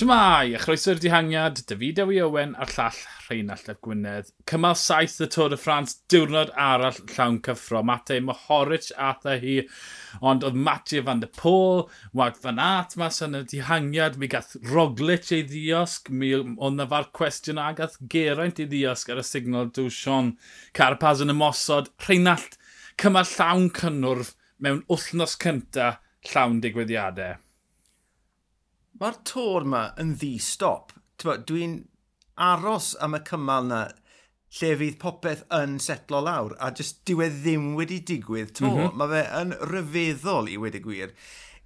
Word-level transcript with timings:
Siamai, 0.00 0.54
a 0.56 0.58
chroeso'r 0.58 0.96
dihangiad, 0.96 1.58
David 1.68 1.98
Ewi 2.00 2.22
Owen 2.24 2.54
a'r 2.56 2.70
llall 2.72 3.00
Rheinald 3.26 3.66
a 3.68 3.74
Gwynedd. 3.84 4.30
Cymal 4.48 4.78
saith 4.80 5.18
y 5.20 5.26
Tôr 5.28 5.52
y 5.52 5.58
Ffrans, 5.60 5.98
diwrnod 6.08 6.54
arall 6.56 7.02
llawn 7.10 7.36
cyffro. 7.44 7.82
Matei 7.84 8.22
Mohoric 8.24 8.88
atha 8.96 9.34
hi, 9.42 9.58
ond 10.24 10.46
oedd 10.48 10.56
Mathieu 10.56 11.04
van 11.04 11.20
der 11.20 11.28
Pôl, 11.36 11.82
Wag 12.16 12.38
van 12.40 12.62
Aert 12.64 12.96
mas 13.02 13.20
yn 13.26 13.36
y 13.36 13.42
dihangiad. 13.50 14.16
Mi 14.16 14.30
gath 14.32 14.56
Roglic 14.70 15.28
ei 15.36 15.44
ddiosg, 15.50 16.08
mi 16.08 16.32
oedd 16.38 16.78
na 16.78 16.88
far 16.94 17.10
cwestiwn 17.20 17.60
a 17.60 17.68
gath 17.76 18.00
Geraint 18.16 18.64
ei 18.64 18.70
ddiosg 18.72 19.12
ar 19.12 19.20
y 19.20 19.26
signal 19.34 19.68
Dwsion. 19.68 20.32
Carapaz 20.72 21.20
yn 21.20 21.36
ymosod, 21.36 21.92
Rheinald 22.06 22.56
cymal 22.96 23.28
llawn 23.34 23.68
cynnwrf 23.82 24.32
mewn 24.64 24.80
wythnos 24.88 25.36
cynta 25.44 25.92
llawn 26.32 26.64
digwyddiadau. 26.64 27.36
Mae'r 29.00 29.16
tor 29.24 29.64
yma 29.64 29.86
yn 30.02 30.10
ddi 30.20 30.34
stop. 30.44 30.92
Dwi'n 31.20 31.78
aros 32.36 32.92
am 33.00 33.16
y 33.16 33.20
cymal 33.24 33.68
yna 33.68 33.80
lle 34.58 34.70
fydd 34.80 34.98
popeth 35.00 35.44
yn 35.56 35.78
setlo 35.80 36.20
lawr 36.26 36.52
a 36.60 36.68
jyst 36.76 37.00
dyw 37.08 37.22
e 37.24 37.28
ddim 37.32 37.70
wedi 37.78 38.00
digwydd 38.10 38.52
to. 38.58 38.66
Mm 38.68 38.76
-hmm. 38.76 38.98
Mae 39.00 39.12
fe 39.14 39.22
yn 39.40 39.54
ryfeddol 39.70 40.50
i 40.52 40.58
wedi 40.60 40.82
gwir. 40.84 41.14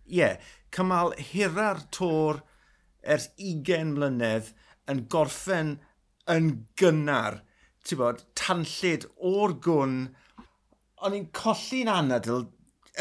Ie, 0.04 0.20
yeah, 0.20 0.36
cymal 0.74 1.14
hira'r 1.32 1.82
tor 1.96 2.42
ers 3.02 3.30
20 3.40 3.96
mlynedd 3.96 4.52
yn 4.90 5.04
gorffen 5.10 5.78
yn 6.30 6.50
gynnar. 6.78 7.40
Ti'n 7.84 8.00
bod, 8.00 8.22
tanllid 8.38 9.08
o'r 9.18 9.56
gwn, 9.64 9.96
o'n 11.02 11.16
i'n 11.18 11.26
colli'n 11.36 11.90
anadl 11.90 12.46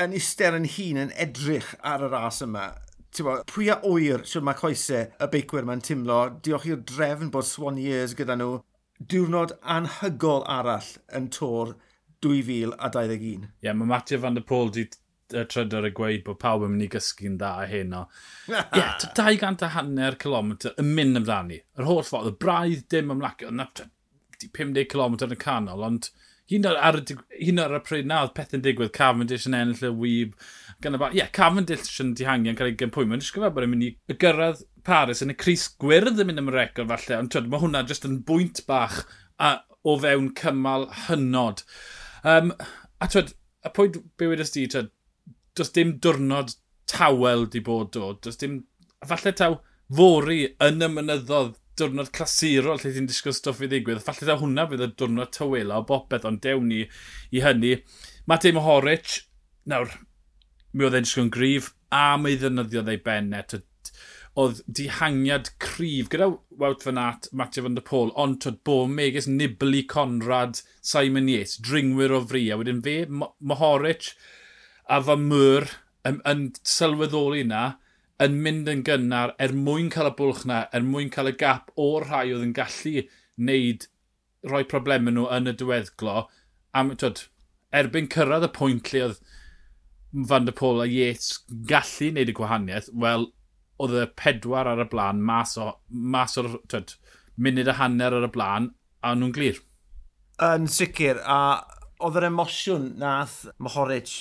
yn 0.02 0.18
ister 0.18 0.58
yn 0.58 0.66
hun 0.78 1.04
yn 1.06 1.14
edrych 1.28 1.76
ar 1.86 2.08
y 2.08 2.10
ras 2.10 2.42
yma 2.46 2.72
bo, 3.22 3.38
pwy 3.50 3.70
a 3.70 3.78
oer 3.86 4.24
sy'n 4.26 4.46
mae 4.48 4.58
coesau 4.58 5.06
y 5.22 5.30
beicwyr 5.36 5.68
mae'n 5.70 5.84
timlo, 5.86 6.20
diolch 6.46 6.66
i'r 6.72 6.82
drefn 6.90 7.30
bod 7.34 7.46
Swan 7.46 7.78
Years 7.78 8.16
gyda 8.18 8.38
nhw, 8.40 8.58
diwrnod 9.12 9.54
anhygol 9.76 10.42
arall 10.50 10.90
yn 11.14 11.30
tor 11.34 11.76
2021. 12.26 13.46
Ie, 13.46 13.68
yeah, 13.68 13.78
mae 13.78 13.90
Mattia 13.90 14.22
van 14.24 14.40
der 14.40 14.46
Pôl 14.48 14.74
di 14.74 14.88
y 15.34 15.46
trydar 15.50 15.88
y 15.88 15.94
gweud 15.96 16.24
bod 16.26 16.40
pawb 16.42 16.66
yn 16.66 16.74
mynd 16.74 16.86
i 16.86 16.90
gysgu'n 16.94 17.38
dda 17.42 17.54
a 17.62 17.70
hyn 17.70 17.96
o. 17.98 18.04
Ie, 18.52 18.60
yeah, 18.80 19.08
200 19.18 19.66
a 19.66 19.72
hanner 19.78 20.18
kilometr 20.22 20.76
yn 20.82 20.92
mynd 20.98 21.22
amdani. 21.22 21.62
Yr 21.78 21.90
holl 21.90 22.04
ffordd, 22.08 22.34
y 22.34 22.38
braidd 22.42 22.86
dim 22.94 23.14
ymlacio, 23.14 23.54
yna 23.54 23.70
50 24.44 24.90
km 24.92 25.18
yn 25.28 25.36
y 25.36 25.40
canol, 25.40 25.86
ond 25.88 26.10
Hyn 26.52 26.68
ar, 26.68 27.00
hyn 27.40 27.62
ar 27.64 27.74
y 27.78 27.80
pryd 27.86 28.08
na 28.10 28.20
oedd 28.26 28.34
pethau'n 28.36 28.64
digwydd, 28.66 28.92
Cavendish 28.96 29.46
yn 29.48 29.56
ennill 29.56 29.86
y 29.88 29.92
wyb. 30.02 30.34
Gan 30.84 30.98
y 30.98 31.00
ba... 31.00 31.10
Ie, 31.14 31.22
yeah, 31.22 31.32
Cavendish 31.36 32.02
yn 32.04 32.12
dihangu 32.20 32.52
yn 32.52 32.58
cael 32.60 32.74
ei 32.74 32.78
gympwymo. 32.80 33.16
Nes 33.16 33.32
gyfer 33.32 33.54
bod 33.56 33.64
e'n 33.64 33.72
mynd 33.72 33.88
i 33.88 34.18
gyrraedd 34.20 34.66
Paris 34.84 35.24
yn 35.24 35.32
y 35.32 35.38
Cris 35.40 35.70
Gwyrdd 35.80 36.20
yn 36.20 36.28
mynd 36.30 36.44
am 36.44 36.52
record 36.52 36.92
falle, 36.92 37.22
ond 37.22 37.32
twyd, 37.32 37.48
mae 37.52 37.64
hwnna 37.64 37.86
jyst 37.88 38.10
yn 38.10 38.20
bwynt 38.28 38.66
bach 38.68 39.00
a, 39.40 39.56
o 39.88 39.96
fewn 40.04 40.34
cymal 40.40 40.90
hynod. 41.06 41.64
Um, 42.28 42.52
a 43.00 43.08
twyd, 43.08 43.32
y 43.64 43.72
pwynt 43.78 44.02
be 44.20 44.28
wedys 44.34 44.52
di, 44.56 44.68
twyd, 44.68 44.92
does 45.56 45.72
dim 45.72 45.96
diwrnod 46.04 46.58
tawel 46.92 47.48
di 47.48 47.64
bod 47.64 47.96
o. 47.96 48.14
Does 48.20 48.42
dim, 48.42 48.66
falle 49.08 49.32
taw 49.40 49.62
fori 49.94 50.42
yn 50.64 50.84
y 50.84 50.92
mynyddodd 50.92 51.56
diwrnod 51.80 52.12
clasurol 52.16 52.80
lle 52.82 52.94
ti'n 52.94 53.10
disgwyl 53.10 53.36
stwff 53.38 53.64
i 53.66 53.70
ddigwydd. 53.72 54.02
Falle 54.06 54.28
da 54.30 54.38
hwnna 54.40 54.66
fydd 54.70 54.86
y 54.86 54.90
diwrnod 54.94 55.34
tywela 55.36 55.82
o 55.82 55.86
bopeth 55.90 56.28
ond 56.30 56.42
dewn 56.46 56.70
ni 56.70 56.82
i 57.34 57.44
hynny. 57.44 57.76
Matej 58.30 58.56
Mohoric, 58.56 59.20
nawr, 59.70 59.92
mi 60.74 60.88
oedd 60.88 60.98
e'n 61.00 61.08
disgwyl 61.08 61.28
yn 61.28 61.34
grif 61.34 61.72
a 61.94 62.06
mi 62.22 62.36
ddynyddio 62.40 62.86
ddeu 62.86 63.02
bennet. 63.06 63.58
Oedd 64.40 64.64
dihangiad 64.80 65.52
cryf 65.62 66.10
gyda 66.14 66.32
Wout 66.62 66.86
Van 66.86 67.02
Aert, 67.02 67.30
Matej 67.38 67.66
Van 67.66 67.78
Der 67.78 67.86
Pôl, 67.86 68.14
ond 68.18 68.40
twyd 68.42 68.64
bo 68.66 68.80
Megis 68.90 69.30
Nibli 69.30 69.84
Conrad, 69.90 70.64
Simon 70.82 71.30
Yates, 71.30 71.60
dringwyr 71.62 72.16
o 72.18 72.24
fri, 72.26 72.48
a 72.50 72.58
wedyn 72.58 72.82
fe, 72.86 73.04
Mohoric 73.10 74.14
a 74.90 75.00
fy 75.06 75.18
myr 75.22 75.70
yn, 76.10 76.20
yn 76.28 76.48
sylweddoli 76.68 77.46
na, 77.48 77.64
yn 78.22 78.38
mynd 78.46 78.70
yn 78.70 78.84
gynnar 78.86 79.34
er 79.42 79.54
mwyn 79.58 79.90
cael 79.94 80.12
y 80.12 80.14
bwlch 80.18 80.44
na, 80.50 80.64
er 80.76 80.86
mwyn 80.86 81.12
cael 81.14 81.32
y 81.32 81.36
gap 81.40 81.72
o'r 81.80 82.08
rhai 82.08 82.28
oedd 82.34 82.46
yn 82.46 82.56
gallu 82.58 83.06
wneud 83.42 83.88
rhoi 84.50 84.64
problemau 84.70 85.16
nhw 85.16 85.30
yn 85.38 85.50
y 85.50 85.56
diweddglo. 85.60 86.28
Am, 86.78 86.92
twyd, 87.00 87.26
erbyn 87.74 88.10
cyrraedd 88.14 88.48
y 88.50 88.52
pwynt 88.54 88.94
lle 88.94 89.08
oedd 89.08 89.24
Van 90.30 90.46
der 90.46 90.54
Pôl 90.54 90.84
a 90.84 90.86
Yates 90.86 91.40
gallu 91.70 92.12
wneud 92.12 92.30
y 92.30 92.38
gwahaniaeth, 92.38 92.92
wel, 93.06 93.32
oedd 93.82 93.98
y 93.98 94.08
pedwar 94.20 94.70
ar 94.70 94.84
y 94.84 94.88
blaen 94.92 95.24
mas, 95.26 95.56
o, 95.58 95.72
mas 95.90 96.38
o'r 96.38 96.52
twyd, 96.70 96.94
munud 97.42 97.72
y 97.72 97.78
hanner 97.80 98.14
ar 98.20 98.28
y 98.28 98.32
blaen, 98.36 98.70
a 99.02 99.16
nhw'n 99.18 99.34
glir. 99.36 99.58
Yn 100.44 100.70
sicr, 100.70 101.18
a 101.26 101.40
oedd 102.04 102.20
yr 102.20 102.30
emosiwn 102.30 102.92
nath 103.02 103.44
Mohoric 103.64 104.14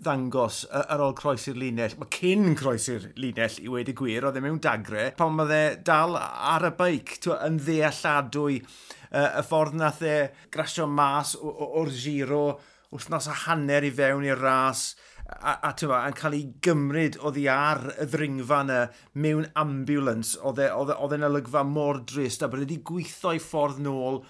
ddangos 0.00 0.62
ar 0.72 1.02
ôl 1.04 1.14
croesi'r 1.18 1.58
linell. 1.60 1.96
Mae 2.00 2.10
cyn 2.14 2.56
croesi'r 2.58 3.10
linell 3.20 3.58
i 3.62 3.68
wedi 3.72 3.94
gwir, 3.96 4.26
oedd 4.26 4.40
e 4.40 4.44
mewn 4.44 4.60
dagre, 4.64 5.10
pan 5.18 5.36
mae 5.36 5.54
e 5.56 5.76
dal 5.86 6.16
ar 6.20 6.66
y 6.68 6.72
beic 6.78 7.18
twa, 7.24 7.38
yn 7.46 7.60
ddealladwy 7.62 8.60
uh, 8.62 9.38
y 9.40 9.44
ffordd 9.46 9.78
nath 9.78 10.02
e 10.06 10.16
grasio 10.52 10.88
mas 10.90 11.36
o'r 11.40 11.92
giro 11.94 12.44
wythnos 12.90 13.30
a 13.30 13.36
hanner 13.44 13.86
i 13.86 13.92
fewn 13.94 14.26
i'r 14.26 14.40
ras 14.42 14.90
a, 15.30 15.56
a 15.68 15.72
tyma, 15.78 16.02
yn 16.08 16.16
cael 16.18 16.36
ei 16.36 16.46
gymryd 16.64 17.18
o 17.22 17.30
ddi 17.34 17.46
ar 17.52 17.82
y 17.94 18.06
ddringfa 18.10 18.62
yna 18.64 18.78
mewn 19.22 19.48
ambulance. 19.60 20.38
Oedd 20.42 20.62
e, 20.64 20.70
e, 20.70 20.96
e'n 21.16 21.28
olygfa 21.28 21.64
mor 21.66 22.02
drist 22.08 22.42
a 22.42 22.50
bod 22.50 22.64
wedi 22.64 22.80
gweithio 22.86 23.36
i 23.36 23.42
ffordd 23.42 23.82
nôl 23.84 24.22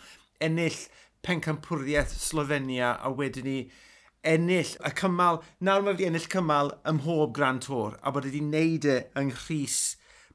ennill 0.44 0.82
pencampwriaeth 1.24 2.12
Slovenia 2.16 2.94
a 3.00 3.12
wedyn 3.12 3.48
ni 3.48 3.58
ennill 4.26 4.74
y 4.84 4.92
cymal, 4.98 5.40
nawr 5.64 5.84
mae 5.84 5.94
wedi 5.94 6.08
ennill 6.08 6.28
cymal 6.32 6.74
ym 6.88 7.00
mhob 7.00 7.32
Grand 7.36 7.64
Tour, 7.64 7.96
a 8.02 8.12
bod 8.12 8.26
wedi 8.28 8.42
wneud 8.44 8.88
e 8.88 8.98
yng 9.18 9.32
Nghyrs 9.32 9.78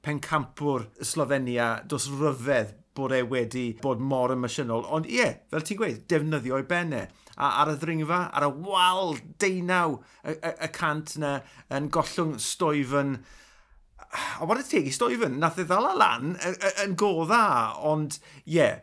pencampwr 0.06 0.88
Slovenia, 1.06 1.69
dos 1.90 2.07
ryfedd 2.09 2.74
bod 2.95 3.13
e 3.13 3.22
wedi 3.28 3.68
bod 3.81 4.01
mor 4.01 4.34
emosiynol. 4.34 4.85
Ond 4.95 5.09
ie, 5.09 5.19
yeah, 5.19 5.38
fel 5.51 5.66
ti'n 5.66 5.79
gweud, 5.81 6.03
defnyddio 6.09 6.59
ei 6.59 6.68
bennau. 6.69 7.09
A 7.35 7.50
ar 7.62 7.74
y 7.74 7.78
ddringfa, 7.81 8.22
ar 8.31 8.45
y 8.47 8.51
wal 8.63 9.18
deunaw 9.41 9.97
y, 10.24 10.35
y, 10.38 10.51
y 10.53 10.69
cant 10.75 11.18
yna 11.19 11.34
yn 11.75 11.90
gollwng 11.94 12.38
stoifyn. 12.40 13.18
A 14.40 14.47
bod 14.47 14.62
y 14.62 14.68
tegu 14.69 14.94
stoifyn, 14.95 15.35
nath 15.41 15.59
e 15.59 15.68
ddala 15.68 15.91
lan 16.00 16.38
yn 16.85 16.95
go 17.00 17.25
dda. 17.25 17.45
Ond 17.91 18.22
ie, 18.45 18.62
yeah, 18.62 18.79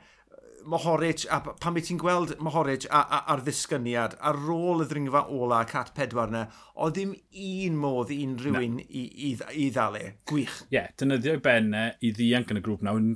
Mohoric, 0.68 1.24
a 1.30 1.40
pan 1.42 1.74
beth 1.74 1.88
ti'n 1.88 2.00
gweld 2.00 2.34
Mohoric 2.42 2.86
a'r 2.90 3.42
ddisgyniad, 3.44 4.16
ar 4.20 4.38
ôl 4.54 4.84
y 4.84 4.88
ddringfa 4.88 5.24
ola 5.34 5.62
cat 5.68 5.92
pedwar 5.96 6.32
yna, 6.32 6.46
o 6.74 6.90
ddim 6.90 7.14
un 7.14 7.78
modd 7.82 8.12
i 8.14 8.18
unrhyw 8.26 8.58
un 8.60 8.80
i, 8.82 9.04
i, 9.30 9.30
i 9.64 9.68
ddalu. 9.74 10.04
Gwych. 10.28 10.58
Ie, 10.68 10.76
yeah, 10.76 10.90
dynyddio 10.98 11.38
benne 11.44 11.86
i 12.00 12.12
ddianc 12.14 12.52
yn 12.54 12.60
y 12.60 12.64
grŵp 12.66 12.84
nawr. 12.86 13.06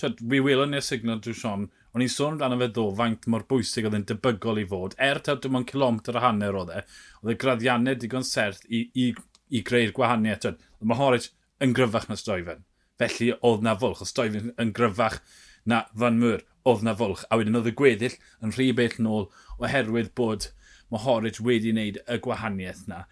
Twyd, 0.00 0.20
wi 0.30 0.40
welon 0.42 0.74
ni'r 0.74 0.84
signal 0.84 1.20
drwy 1.22 1.36
Sion, 1.38 1.68
o'n 1.94 2.02
i'n 2.02 2.10
sôn 2.10 2.34
amdano 2.34 2.58
fe 2.58 2.68
ddo, 2.72 2.88
faint 2.98 3.28
mor 3.30 3.46
bwysig 3.50 3.86
oedd 3.86 3.98
yn 4.00 4.06
debygol 4.10 4.58
i 4.58 4.66
fod. 4.70 4.96
Er 4.98 5.22
taw 5.22 5.38
dim 5.38 5.58
ond 5.60 5.68
kilometr 5.70 6.18
a 6.18 6.24
hanner 6.24 6.58
oedd 6.58 6.72
e, 6.74 6.82
oedd 7.22 7.30
e 7.30 7.36
y 7.36 7.40
graddiannau 7.44 7.98
digon 8.02 8.26
serth 8.26 8.66
i, 8.66 8.88
i, 8.98 9.12
i 9.54 9.62
greu'r 9.66 9.94
gwahaniaeth. 9.94 10.42
Twyd, 10.46 10.64
Mohoric 10.90 11.30
yn 11.62 11.74
gryfach 11.78 12.08
na 12.10 12.18
Stoifen. 12.18 12.64
Felly 12.98 13.30
oedd 13.38 13.62
na 13.66 13.76
fwlch, 13.78 14.02
oedd 14.02 14.10
Stoifen 14.10 14.52
yn 14.60 14.74
gryfach 14.74 15.20
na 15.70 15.84
Van 15.94 16.20
Mŵr, 16.20 16.44
oedd 16.68 16.84
na 16.84 16.94
fwlch. 16.98 17.24
A 17.30 17.38
wedyn 17.40 17.58
oedd 17.58 17.70
y 17.70 17.74
gweddill 17.78 18.18
yn 18.44 18.54
rhy 18.54 18.70
bell 18.76 18.96
nôl 19.06 19.26
oherwydd 19.58 20.12
bod 20.18 20.50
mae 20.92 21.02
Horwich 21.04 21.40
wedi 21.44 21.72
wneud 21.74 22.00
y 22.04 22.20
gwahaniaeth 22.24 22.86
na. 22.90 23.04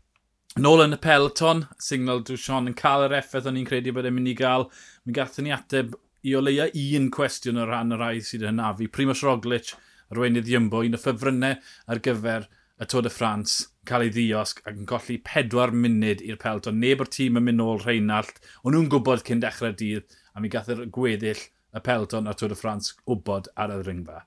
Nôl 0.60 0.84
yn 0.84 0.92
y 0.92 1.00
peloton, 1.00 1.66
signal 1.80 2.20
drwy 2.20 2.36
Sean 2.40 2.68
yn 2.68 2.76
cael 2.76 3.06
yr 3.06 3.16
effaith 3.22 3.46
o'n 3.48 3.56
i'n 3.56 3.68
credu 3.68 3.94
bod 3.96 4.08
e'n 4.08 4.12
mynd 4.16 4.32
i 4.34 4.36
gael. 4.36 4.66
Mi 5.04 5.14
gathon 5.16 5.48
ni 5.48 5.54
ateb 5.54 5.94
i 6.28 6.34
o 6.36 6.42
leia 6.44 6.68
un 6.68 7.08
cwestiwn 7.14 7.60
o 7.62 7.64
ran 7.68 7.94
y 7.94 7.98
rai 8.00 8.18
sydd 8.24 8.44
yn 8.50 8.60
nafu. 8.60 8.90
Primoz 8.92 9.22
Roglic, 9.24 9.72
arweinydd 10.12 10.50
Iymbo, 10.52 10.82
un 10.84 10.98
o 10.98 11.00
ffefrynnau 11.00 11.56
ar 11.88 12.02
gyfer 12.04 12.50
y 12.82 12.88
Tôd 12.92 13.08
y 13.08 13.12
Ffrans, 13.14 13.56
cael 13.88 14.04
ei 14.06 14.12
ddiosg 14.12 14.60
ac 14.66 14.76
yn 14.76 14.88
colli 14.90 15.16
pedwar 15.24 15.72
munud 15.72 16.22
i'r 16.26 16.38
pelton. 16.42 16.80
Neb 16.82 17.02
o'r 17.02 17.10
tîm 17.16 17.40
yn 17.40 17.48
mynd 17.48 17.62
nôl 17.62 17.80
Rheinald. 17.80 18.36
O'n 18.62 18.76
nhw'n 18.76 18.92
gwybod 18.92 19.24
cyn 19.26 19.42
dechrau'r 19.42 19.76
dydd 19.78 20.20
a 20.36 20.44
mi 20.44 20.52
gath 20.52 20.70
yr 20.72 20.84
gweddill 20.92 21.40
y 21.72 21.80
pelton 21.80 22.28
a 22.28 22.34
Tôr 22.36 22.52
de 22.52 22.58
France 22.58 22.94
wybod 23.08 23.48
ar 23.56 23.72
y 23.72 23.80
ringfa. 23.86 24.22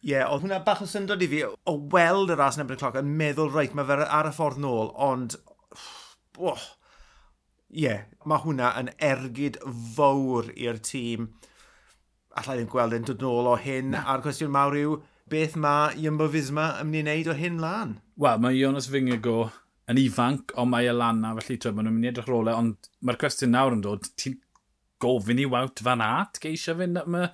Ie, 0.00 0.14
yeah, 0.14 0.30
oedd 0.32 0.46
hwnna 0.46 0.62
bach 0.64 0.80
o 0.80 0.86
syndod 0.88 1.20
i 1.20 1.28
fi 1.28 1.42
o 1.44 1.74
weld 1.92 2.32
y 2.32 2.36
ras 2.38 2.56
yn 2.56 2.64
ebyn 2.64 2.78
y 2.78 2.80
cloc 2.80 2.96
yn 2.96 3.10
meddwl 3.18 3.50
reit, 3.52 3.74
mae 3.76 3.84
fe 3.88 3.98
ar 4.06 4.30
y 4.30 4.32
ffordd 4.32 4.60
nôl, 4.62 4.94
ond... 4.96 5.36
Ie, 6.40 6.48
oh, 6.48 6.62
yeah, 7.68 8.06
mae 8.24 8.40
hwnna 8.40 8.72
yn 8.80 8.88
ergyd 9.10 9.58
fawr 9.96 10.48
i'r 10.56 10.80
tîm. 10.88 11.28
Allai 12.40 12.56
ddim 12.56 12.70
gweld 12.72 12.96
yn 12.96 13.08
dod 13.10 13.24
nôl 13.26 13.50
o 13.52 13.58
hyn, 13.60 13.92
Na. 13.92 14.06
a'r 14.08 14.24
cwestiwn 14.24 14.54
mawr 14.54 14.78
yw, 14.80 14.96
beth 15.30 15.58
mae 15.60 15.98
Jumbo 16.00 16.30
Fisma 16.32 16.70
yn 16.80 16.88
mynd 16.88 17.02
i 17.02 17.18
wneud 17.18 17.28
o 17.34 17.36
hyn 17.36 17.60
lan? 17.60 17.98
Wel, 18.16 18.40
mae 18.40 18.56
Jonas 18.56 18.88
Fingergo 18.88 19.50
yn 19.90 20.00
ifanc, 20.00 20.54
ond 20.56 20.72
mae 20.72 20.88
y 20.88 20.94
lan 20.96 21.20
na, 21.20 21.34
felly 21.42 21.58
twyd, 21.60 21.76
maen 21.76 21.90
nhw'n 21.90 21.98
mynd 21.98 22.08
i 22.08 22.10
edrych 22.14 22.30
rolau, 22.30 22.54
e, 22.54 22.64
ond 22.64 22.90
mae'r 23.04 23.20
cwestiwn 23.20 23.52
nawr 23.52 23.76
yn 23.76 23.84
dod, 23.84 24.08
ti'n 24.16 24.40
gofyn 25.02 25.42
i 25.42 25.46
wawt 25.50 25.82
fan 25.86 26.04
at 26.04 26.40
geisio 26.42 26.76
fynd 26.78 27.00
am 27.02 27.16
y, 27.20 27.24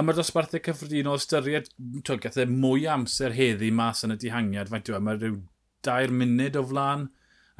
am 0.00 0.12
y 0.12 0.16
dosbarthau 0.16 0.62
cyffredinol 0.66 1.20
ystyried, 1.20 1.70
twyd, 2.06 2.20
gath 2.24 2.38
e 2.40 2.46
mwy 2.50 2.86
amser 2.90 3.34
heddi 3.36 3.72
mas 3.74 4.04
yn 4.06 4.14
y 4.14 4.20
dihangiad, 4.20 4.70
faint 4.72 4.92
yw, 4.92 4.98
e? 4.98 5.06
mae 5.06 5.18
rhyw 5.18 5.40
dair 5.86 6.12
munud 6.14 6.58
o 6.60 6.66
flan 6.70 7.08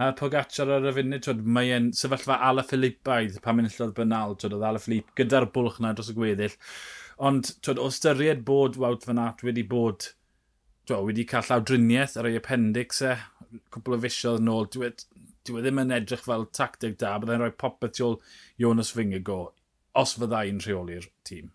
a 0.01 0.13
Pogacar 0.17 0.71
ar 0.73 0.87
y 0.89 0.95
funud, 0.97 1.21
twyd, 1.25 1.43
mae 1.45 1.73
e'n 1.77 1.91
sefyllfa 1.97 2.39
Ala 2.47 2.65
Filipaidd 2.65 3.37
pan 3.45 3.61
enillodd 3.61 3.93
bynal, 3.99 4.37
twyd, 4.41 4.55
oedd 4.57 4.65
Ala 4.71 4.81
Filip 4.81 5.11
gyda'r 5.19 5.51
bwlch 5.53 5.77
na 5.85 5.93
dros 5.93 6.09
y 6.13 6.17
gweddill. 6.17 6.57
Ond, 7.29 7.51
twyd, 7.61 7.81
o 7.83 7.91
ystyried 7.93 8.41
bod 8.47 8.79
Wout 8.81 9.05
Van 9.09 9.21
Aert 9.21 9.45
wedi 9.45 9.67
bod, 9.69 10.09
twyd, 10.89 11.05
wedi 11.11 11.27
cael 11.29 11.45
llawdriniaeth 11.51 12.17
ar 12.17 12.31
ei 12.31 12.39
appendix 12.41 13.03
e, 13.05 13.13
cwbl 13.75 13.99
o 13.99 14.01
fisiodd 14.07 14.47
nôl, 14.47 14.71
twyd, 14.73 15.05
dyw 15.51 15.61
e 15.61 15.65
ddim 15.67 15.83
yn 15.83 15.97
edrych 16.01 16.27
fel 16.27 16.49
tactig 16.57 16.99
da, 17.03 17.17
byddai'n 17.19 17.43
rhoi 17.43 17.55
popeth 17.59 17.99
tu 17.99 18.07
ôl 18.07 18.21
Jonas 18.63 18.95
Fingago, 18.95 19.41
os 19.99 20.15
fyddai'n 20.19 20.63
rheoli'r 20.63 21.11
tîm 21.27 21.51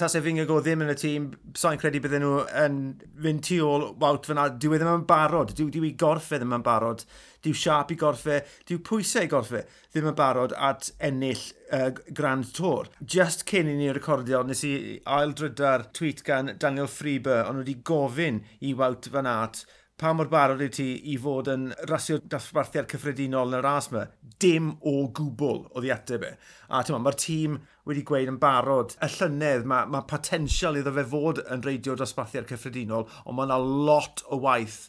Tas 0.00 0.14
e 0.16 0.20
Fingago 0.24 0.62
ddim 0.64 0.80
yn 0.80 0.88
y 0.88 0.94
tîm, 0.96 1.24
sa'n 1.60 1.76
credu 1.76 2.00
bydden 2.00 2.22
nhw 2.24 2.36
yn 2.56 2.76
fynd 3.20 3.42
tu 3.44 3.58
ôl 3.60 3.82
wawt 4.00 4.24
fyna. 4.30 4.46
Dyw 4.56 4.72
e 4.72 4.78
ddim 4.80 4.88
yn 4.94 5.02
barod, 5.10 5.52
dyw, 5.58 5.66
dyw 5.74 5.84
i 5.84 5.90
gorffe 6.00 6.38
ddim 6.40 6.54
yn 6.56 6.64
barod, 6.64 7.04
dyw 7.44 7.52
siap 7.62 7.92
i 7.92 7.98
gorffe, 8.00 8.38
dyw 8.70 8.80
pwysau 8.86 9.26
i 9.26 9.28
gorffe 9.28 9.60
ddim 9.90 10.08
yn 10.08 10.16
barod 10.16 10.54
at 10.56 10.88
ennill 11.04 11.42
uh, 11.76 11.90
Grand 12.16 12.48
Tour. 12.56 12.88
Just 13.04 13.44
cyn 13.50 13.68
i 13.68 13.76
ni 13.76 13.90
recordio, 13.92 14.40
nes 14.48 14.64
i 14.64 14.72
aildrydar 15.18 15.90
tweet 15.92 16.24
gan 16.24 16.54
Daniel 16.56 16.88
Freeber, 16.88 17.44
ond 17.50 17.60
wedi 17.60 17.76
gofyn 17.92 18.40
i 18.64 18.72
wawt 18.80 19.10
fan 19.12 19.28
at 19.28 19.66
pa 20.00 20.14
mor 20.16 20.30
barod 20.32 20.62
yw 20.64 20.70
ti 20.72 20.86
i 21.12 21.16
fod 21.20 21.50
yn 21.52 21.66
rasio 21.90 22.16
dosbarthiad 22.32 22.86
cyffredinol 22.88 23.50
yn 23.50 23.58
y 23.58 23.60
ras 23.66 23.90
yma? 23.90 24.06
Dim 24.40 24.70
o 24.88 24.94
gwbl 25.16 25.58
o 25.76 25.82
ddiateb 25.82 26.24
e. 26.24 26.30
A 26.72 26.80
mae'r 26.88 27.18
tîm 27.20 27.58
wedi 27.88 28.04
gweud 28.08 28.32
yn 28.32 28.38
barod 28.40 28.94
y 29.04 29.10
llynedd, 29.18 29.68
mae, 29.68 29.90
mae 29.92 30.08
potensial 30.08 30.80
iddo 30.80 30.94
fe 30.96 31.04
fod 31.12 31.42
yn 31.44 31.64
reidio 31.66 31.98
dosbarthiad 32.00 32.48
cyffredinol, 32.48 33.04
ond 33.26 33.36
mae 33.36 33.50
yna 33.50 33.60
lot 33.60 34.24
o 34.32 34.40
waith 34.46 34.86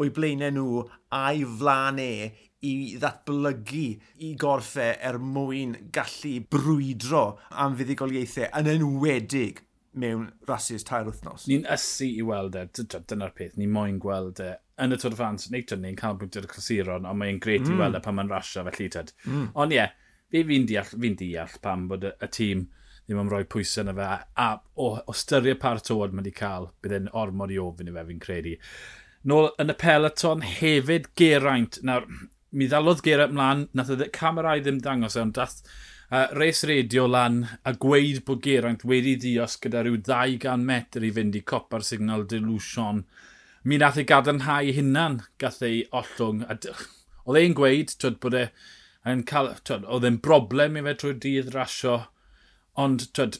o'i 0.00 0.12
blaenau 0.16 0.56
nhw 0.56 0.84
a'i 1.20 1.44
flan 1.60 2.00
e 2.00 2.12
i 2.64 2.74
ddatblygu, 3.00 3.86
i 4.24 4.34
gorffau 4.40 4.94
e 4.94 5.00
er 5.10 5.20
mwyn 5.20 5.76
gallu 5.92 6.38
brwydro 6.48 7.26
am 7.60 7.76
fuddugoliaethau 7.76 8.48
yn 8.60 8.72
enwedig 8.78 9.66
mewn 9.92 10.28
rhasys 10.46 10.84
tair 10.86 11.08
wythnos. 11.08 11.46
Ni'n 11.50 11.66
ysu 11.74 12.06
i 12.06 12.24
weld 12.26 12.56
e, 12.58 12.66
dyna'r 12.78 13.32
peth, 13.36 13.56
ni'n 13.58 13.72
moyn 13.74 13.98
gweld 14.02 14.42
e. 14.44 14.52
Yn 14.80 14.94
y 14.94 14.98
Tôr 15.00 15.16
Ffans, 15.16 15.50
neud 15.52 15.72
ni'n 15.82 15.98
cael 15.98 16.18
bwyntiau 16.20 16.46
clasuron, 16.50 17.08
ond 17.08 17.20
mae'n 17.20 17.40
gret 17.42 17.66
mm. 17.66 17.74
i 17.74 17.80
weld 17.80 17.98
e 17.98 18.02
pan 18.04 18.16
mae'n 18.16 18.30
rasio 18.30 18.64
felly 18.68 18.88
tyd. 18.94 19.10
Mm. 19.26 19.48
Ond 19.60 19.74
ie, 19.74 19.80
yeah, 19.80 19.96
fi 20.30 20.44
fi'n 20.46 20.68
deall, 20.70 20.92
fi 20.94 21.14
deall 21.18 21.58
pam 21.64 21.88
bod 21.90 22.06
y, 22.06 22.14
y 22.22 22.30
tîm 22.36 22.68
ddim 23.10 23.24
yn 23.24 23.30
rhoi 23.32 23.44
pwysau 23.50 23.82
yna 23.82 23.96
fe, 23.96 24.06
a, 24.06 24.18
a 24.38 24.48
o, 24.78 24.90
o 25.10 25.14
styried 25.16 25.58
par 25.62 25.80
tywod 25.82 26.12
mae 26.14 26.22
wedi 26.22 26.34
cael, 26.36 26.68
bydd 26.84 26.94
e'n 26.94 27.08
ormod 27.18 27.50
i 27.50 27.58
ofyn 27.58 27.90
i 27.90 27.94
fe 27.96 28.04
fi'n 28.06 28.20
credu. 28.22 28.52
Nôl 29.30 29.50
yn 29.60 29.72
y 29.72 29.76
peleton 29.80 30.44
hefyd 30.46 31.08
Geraint. 31.18 31.80
Nawr, 31.84 32.06
mi 32.54 32.68
ddalodd 32.70 33.02
Geraint 33.04 33.34
mlaen, 33.34 33.66
nath 33.74 33.90
e 33.90 33.98
y 34.06 34.08
camerau 34.14 34.62
ddim 34.62 34.78
dangos 34.84 35.18
e, 35.18 35.24
ond 35.24 35.34
dath 35.36 35.58
uh, 36.10 36.26
reis 36.36 36.64
radio 36.64 37.06
lan 37.06 37.42
a 37.64 37.72
gweud 37.72 38.22
bod 38.26 38.42
Geraint 38.44 38.84
wedi 38.86 39.16
ddios 39.16 39.56
gyda 39.62 39.84
rhyw 39.84 40.00
200 40.06 40.64
metr 40.70 41.06
i 41.06 41.12
fynd 41.16 41.38
i 41.38 41.42
copa'r 41.52 41.86
signal 41.86 42.26
Delusion. 42.30 43.04
Mi 43.62 43.78
nath 43.78 44.00
ei 44.00 44.08
gadarnhau 44.08 44.72
hynna'n 44.76 45.20
gath 45.42 45.60
ei 45.66 45.84
ollwng. 46.00 46.46
Oedd 46.50 47.40
e'n 47.42 47.56
gweud 47.58 47.94
twyd, 48.00 48.18
bod 48.22 48.38
e 48.38 48.46
yn 49.10 49.22
cael... 49.28 49.52
Twyd, 49.64 49.86
oedd 49.86 50.08
e'n 50.08 50.18
broblem 50.24 50.80
i 50.80 50.84
fe 50.88 50.96
trwy'r 51.02 51.20
dydd 51.26 51.54
rasio. 51.54 51.96
Ond 52.80 53.06
twyd, 53.16 53.38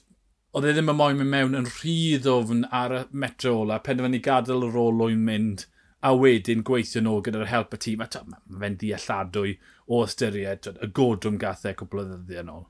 oedd 0.53 0.69
e 0.69 0.75
ddim 0.77 0.93
yn 0.93 0.99
moyn 1.01 1.19
mynd 1.21 1.35
mewn 1.35 1.59
yn 1.63 1.69
rhydd 1.73 2.29
ofn 2.31 2.67
ar 2.83 2.97
y 2.97 3.03
metro 3.25 3.57
ola, 3.65 3.81
penderfynu 3.87 4.21
gadael 4.25 4.69
yr 4.69 4.79
olwyn 4.85 5.25
mynd 5.27 5.67
a 6.05 6.13
wedyn 6.17 6.63
gweithio 6.65 7.03
nhw 7.05 7.19
gyda'r 7.25 7.49
help 7.51 7.75
y 7.77 7.81
tîm. 7.87 8.05
A 8.05 8.09
mae 8.25 8.63
fe'n 8.63 8.79
dealladwy 8.81 9.57
o 9.91 10.05
ystyried 10.07 10.69
y 10.71 10.91
godwm 10.97 11.39
gath 11.43 11.67
e 11.67 11.75
cwblynyddi 11.79 12.39
yn 12.43 12.53
ôl. 12.53 12.67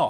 O, 0.00 0.08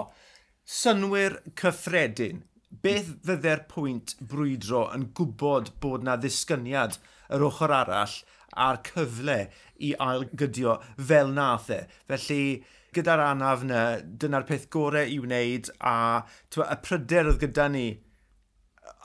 synwyr 0.65 1.41
cyffredin. 1.61 2.47
Beth 2.71 3.09
fydde'r 3.27 3.65
pwynt 3.71 4.15
brwydro 4.31 4.85
yn 4.95 5.09
gwybod 5.19 5.73
bod 5.83 6.05
na 6.07 6.15
ddisgyniad 6.21 7.01
yr 7.35 7.45
ochr 7.49 7.75
arall 7.75 8.21
a'r 8.67 8.79
cyfle 8.87 9.41
i 9.83 9.91
ailgydio 10.07 10.77
fel 11.11 11.33
nath 11.35 11.71
e. 11.75 11.81
Felly, 12.11 12.45
gyda'r 12.95 13.25
anaf 13.25 13.65
yna, 13.67 13.83
dyna'r 14.23 14.47
peth 14.47 14.69
gorau 14.75 15.11
i 15.11 15.19
wneud 15.23 15.71
a 15.81 15.97
twa, 16.51 16.69
y 16.71 16.79
pryder 16.87 17.31
oedd 17.31 17.43
gyda 17.43 17.69
ni 17.75 17.87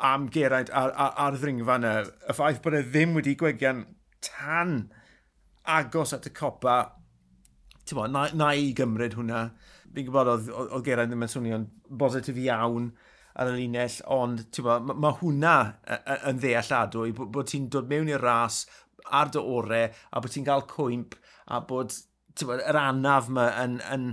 am 0.06 0.30
Geraint 0.34 0.72
ar, 0.74 0.94
ar, 0.94 1.14
ar 1.26 1.40
ddringfa 1.40 1.80
yna, 1.82 1.96
y 2.30 2.38
ffaith 2.38 2.62
bod 2.64 2.78
e 2.78 2.84
ddim 2.86 3.18
wedi 3.18 3.36
gwegian 3.40 3.86
tan 4.26 4.78
agos 5.66 6.14
at 6.14 6.30
y 6.30 6.34
copa 6.38 6.78
bo, 7.94 8.08
na, 8.10 8.28
na 8.34 8.54
i 8.58 8.72
gymryd 8.78 9.18
hwnna. 9.20 9.44
Fi'n 9.94 10.08
gwybod 10.08 10.32
oedd, 10.32 10.48
oedd 10.66 10.86
Geraint 10.88 11.12
ddim 11.12 11.26
yn 11.28 11.32
swnio'n 11.32 11.68
bositif 12.02 12.40
iawn 12.42 12.90
ar 13.36 13.52
y 13.52 13.56
linell, 13.60 14.00
ond 14.16 14.46
bo, 14.64 14.80
mae 14.88 15.02
ma 15.04 15.12
hwnna 15.20 15.56
yn 16.32 16.40
ddealladwy, 16.42 17.14
bod, 17.18 17.32
bod 17.36 17.52
ti'n 17.52 17.70
dod 17.72 17.90
mewn 17.92 18.12
i'r 18.12 18.24
ras 18.24 18.64
ar 19.06 19.32
dy 19.34 19.42
orau 19.42 19.90
a 19.90 20.22
bod 20.22 20.34
ti'n 20.34 20.48
cael 20.48 20.66
cwymp 20.72 21.18
a 21.52 21.62
bod 21.68 21.94
bo, 22.42 22.58
yr 22.58 22.80
anaf 22.80 23.30
yma 23.32 23.50
yn, 23.64 23.78
yn 23.94 24.08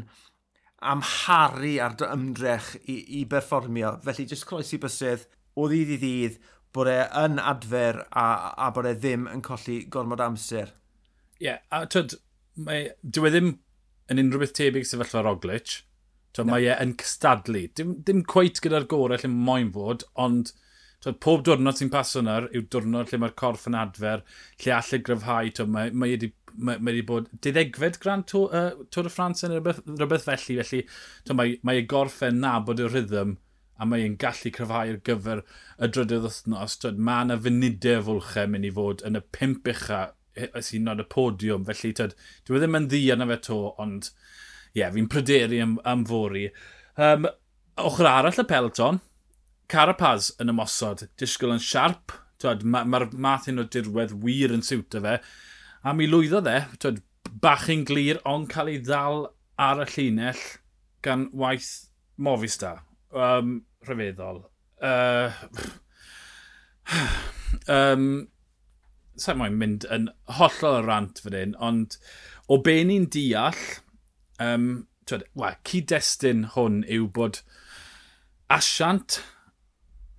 amharu 0.92 1.76
ar 1.84 1.94
dy 1.98 2.08
ymdrech 2.10 2.74
i, 2.82 2.98
i 3.20 3.22
berfformio. 3.30 3.96
Felly, 4.04 4.26
jyst 4.30 4.48
croesi 4.48 4.80
bysydd, 4.82 5.28
o 5.54 5.68
ddydd 5.70 5.94
i 5.96 6.00
ddydd, 6.02 6.38
bod 6.74 6.90
e 6.90 6.98
yn 7.22 7.38
adfer 7.38 8.02
a, 8.08 8.26
a 8.66 8.70
bod 8.74 8.88
e 8.88 8.94
ddim 8.98 9.28
yn 9.30 9.42
colli 9.44 9.82
gormod 9.92 10.22
amser. 10.24 10.72
Ie, 11.38 11.46
yeah, 11.46 11.62
a 11.74 11.84
tyd, 11.90 12.16
mae, 12.56 12.90
dwi 13.02 13.28
e 13.28 13.32
ddim 13.32 13.54
yn 14.12 14.22
unrhyw 14.22 14.42
beth 14.42 14.56
tebyg 14.58 14.88
sefyllfa 14.88 15.24
Roglic. 15.24 15.78
Twa, 16.32 16.46
no. 16.46 16.54
Mae 16.54 16.68
e 16.72 16.76
yn 16.80 16.96
cystadlu. 17.00 17.66
Dim, 17.76 17.96
dim 18.06 18.22
cweith 18.28 18.62
gyda'r 18.64 18.88
gorau 18.90 19.20
lle 19.20 19.30
mae 19.30 19.48
moyn 19.48 19.72
fod, 19.74 20.06
ond 20.24 20.54
twyd, 21.04 21.18
pob 21.24 21.44
diwrnod 21.46 21.78
sy'n 21.78 21.92
paso 21.92 22.22
yna 22.22 22.38
yw 22.48 22.64
diwrnod 22.72 23.12
lle 23.12 23.20
mae'r 23.20 23.36
corff 23.42 23.68
yn 23.68 23.76
adfer, 23.78 24.24
lle 24.64 24.74
allai 24.78 25.02
gryfhau. 25.08 25.52
Twyd, 25.58 25.72
mae, 25.76 25.92
mae, 25.92 26.16
wedi, 26.16 26.32
mae, 26.56 26.78
mae 26.78 26.92
wedi 26.94 27.06
bod 27.08 27.30
diddegfed 27.44 28.00
Grand 28.02 28.28
Tour, 28.32 28.48
uh, 28.56 28.84
Tour 28.90 29.08
de 29.08 29.12
France 29.12 29.44
yn 29.46 29.56
rhywbeth, 29.56 29.82
rhywbeth 29.88 30.28
felly, 30.28 30.58
felly 30.62 30.84
twyd, 30.88 31.38
mae, 31.38 31.56
mae 31.62 31.82
ei 31.82 31.88
gorff 31.94 32.22
yn 32.28 32.40
nabod 32.44 32.80
y 32.80 32.88
rhythm 32.88 33.36
a 33.82 33.86
mae 33.88 34.04
e'n 34.06 34.16
gallu 34.20 34.52
cryfhau 34.54 34.92
ar 34.92 34.98
gyfer 35.08 35.40
y 35.82 35.88
drydydd 35.90 36.26
wythnos. 36.26 36.76
Mae 36.96 37.26
yna 37.26 37.38
funudau 37.44 38.04
fwlchau 38.08 38.50
mynd 38.52 38.68
i 38.68 38.72
fod 38.76 39.02
yn 39.08 39.18
y 39.18 39.22
pimp 39.34 39.68
ucha 39.72 40.02
E- 40.38 40.50
sy'n 40.64 40.86
nod 40.88 41.02
y 41.02 41.06
podiwm. 41.12 41.66
Felly, 41.68 41.92
tyd, 41.98 42.16
dwi 42.48 42.58
e 42.58 42.62
ddim 42.62 42.78
yn 42.78 42.88
ddi 42.90 43.04
yna 43.14 43.28
fe 43.32 43.38
to, 43.48 43.60
ond 43.82 44.10
ie, 44.10 44.80
yeah, 44.80 44.92
fi'n 44.94 45.08
pryderu 45.12 45.60
am, 45.62 45.78
am 45.88 46.04
fori. 46.08 46.46
Um, 46.96 47.28
ochr 47.80 48.08
arall 48.08 48.40
y 48.40 48.46
pelton, 48.48 49.00
Carapaz 49.72 50.32
yn 50.42 50.52
ymosod, 50.52 51.06
disgwyl 51.20 51.54
yn 51.54 51.62
siarp, 51.62 52.12
mae'r 52.42 52.64
ma, 52.66 53.06
math 53.28 53.48
un 53.48 53.62
o 53.62 53.64
dirwedd 53.64 54.16
wir 54.24 54.52
yn 54.52 54.64
siwt 54.66 54.98
fe, 55.04 55.14
a 55.82 55.94
mi 55.96 56.08
lwyddo 56.10 56.42
dde, 56.44 56.58
twyd, 56.82 57.00
bach 57.42 57.68
yn 57.72 57.86
glir, 57.88 58.20
ond 58.28 58.50
cael 58.52 58.72
ei 58.72 58.80
ddal 58.82 59.30
ar 59.60 59.80
y 59.84 59.86
llinell 59.94 60.42
gan 61.04 61.28
waith 61.32 61.88
Movistar. 62.22 62.82
Um, 63.12 63.62
rhyfeddol. 63.86 64.42
Uh, 64.82 65.32
um, 67.68 68.28
sa'n 69.20 69.38
mwyn 69.40 69.58
mynd 69.60 69.86
yn 69.92 70.08
hollol 70.38 70.82
rant 70.86 71.20
fan 71.24 71.36
hyn, 71.36 71.54
ond 71.60 71.98
o 72.48 72.58
be 72.64 72.78
ni'n 72.86 73.08
deall, 73.12 73.58
um, 74.42 74.86
twed, 75.08 75.26
wa, 75.38 75.52
cyd-destun 75.68 76.48
hwn 76.54 76.82
yw 76.88 77.08
bod 77.18 77.42
asiant 78.52 79.20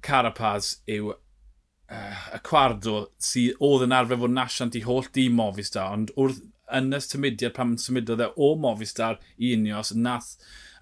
Carapaz 0.04 0.78
yw 0.92 1.14
uh, 1.14 2.24
y 2.36 2.40
cwardo 2.44 2.98
sydd 3.24 3.62
oedd 3.64 3.86
yn 3.86 3.96
arfer 3.96 4.20
fod 4.20 4.34
yn 4.34 4.42
asiant 4.44 4.76
i 4.76 4.84
holl 4.88 5.08
di 5.16 5.30
Movistar, 5.32 5.94
ond 5.96 6.12
wrth 6.20 6.42
yn 6.74 6.96
y 6.96 7.00
symudiad 7.04 7.56
pan 7.56 7.76
symudodd 7.80 8.24
e 8.26 8.30
o 8.36 8.54
Movistar 8.60 9.20
i 9.38 9.54
Unios, 9.56 9.94
nath 9.96 10.34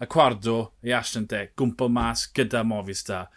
y 0.01 0.07
cwardo 0.09 0.57
i 0.87 0.93
asiant 0.95 1.33
e, 1.35 1.47
gwmpo 1.57 1.89
mas 1.91 2.27
gyda 2.37 2.63
Movistar. 2.67 3.29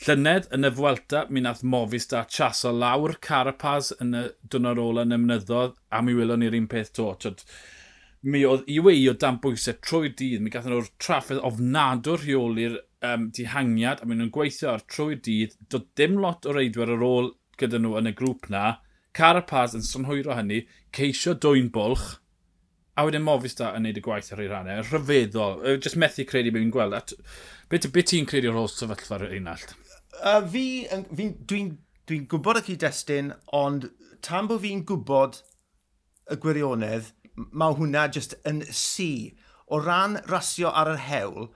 Llynedd 0.00 0.46
yn 0.56 0.64
y 0.64 0.68
Fwelta, 0.72 1.26
mi 1.28 1.42
nath 1.44 1.58
Movistar 1.60 2.24
chaso 2.32 2.70
lawr 2.72 3.18
Carapaz 3.20 3.90
yn 4.00 4.14
y 4.16 4.22
dwrnod 4.48 4.78
ola 4.80 5.02
yn 5.04 5.12
ymynyddodd, 5.12 5.74
a 5.92 5.98
mi 6.00 6.14
welon 6.16 6.40
ni'r 6.40 6.54
un 6.56 6.68
peth 6.72 6.94
to. 6.96 7.10
Tyd, 7.20 7.42
mi 8.24 8.40
oedd 8.48 8.64
i 8.72 8.78
wei 8.80 9.02
o 9.10 9.12
dan 9.12 9.36
bwysau 9.44 9.76
trwy 9.84 10.08
dydd, 10.16 10.40
mi 10.40 10.52
gathen 10.54 10.72
nhw'r 10.72 10.88
trafferth 11.04 11.44
ofnadwr 11.44 12.24
rheoli'r 12.24 12.78
um, 13.10 13.26
dihangiad, 13.36 14.00
a 14.00 14.08
mi 14.08 14.16
nhw'n 14.16 14.32
gweithio 14.32 14.70
ar 14.72 14.86
trwy 14.88 15.18
dydd, 15.20 15.58
dod 15.68 15.84
dim 16.00 16.16
lot 16.24 16.48
o 16.48 16.56
reidwyr 16.56 16.94
ar 16.96 17.04
ôl 17.04 17.28
gyda 17.60 17.82
nhw 17.82 17.98
yn 18.00 18.08
y 18.08 18.14
grŵp 18.16 18.48
na, 18.56 18.78
Carapaz 19.12 19.76
yn 19.76 19.84
sonhwyro 19.84 20.32
hynny, 20.38 20.62
ceisio 20.96 21.36
dwy'n 21.36 21.68
bwlch, 21.76 22.08
a 22.96 23.04
wedyn 23.04 23.26
Movistar 23.28 23.76
yn 23.76 23.84
neud 23.84 24.00
y 24.00 24.06
gwaith 24.08 24.32
ar 24.32 24.40
ei 24.40 24.48
rannau, 24.48 24.80
rhyfeddol, 24.88 25.60
jyst 25.76 26.00
methu 26.00 26.24
credu 26.24 26.56
beth 26.56 26.64
fi'n 26.64 26.72
gweld. 26.72 26.96
At, 26.96 27.14
beth, 27.68 27.92
beth 27.92 28.12
ti'n 28.14 28.28
credu 28.32 28.54
o'r 28.54 28.62
holl 28.62 28.72
sefyllfa 28.72 29.20
rhywun 29.20 29.52
allt? 29.52 29.76
uh, 30.24 30.42
fi, 30.50 30.64
fi 31.16 31.30
dwi'n 31.50 31.72
dwi 32.08 32.20
gwybod 32.30 32.60
y 32.60 32.64
cyd-destun, 32.68 33.32
ond 33.56 33.88
tan 34.24 34.48
bod 34.50 34.62
fi'n 34.64 34.84
gwybod 34.88 35.40
y 36.30 36.38
gwirionedd, 36.42 37.12
mae 37.50 37.76
hwnna 37.78 38.06
just 38.12 38.36
yn 38.48 38.62
si. 38.74 39.36
O 39.70 39.78
ran 39.78 40.18
rasio 40.30 40.72
ar 40.74 40.90
yr 40.94 41.04
hewl, 41.06 41.50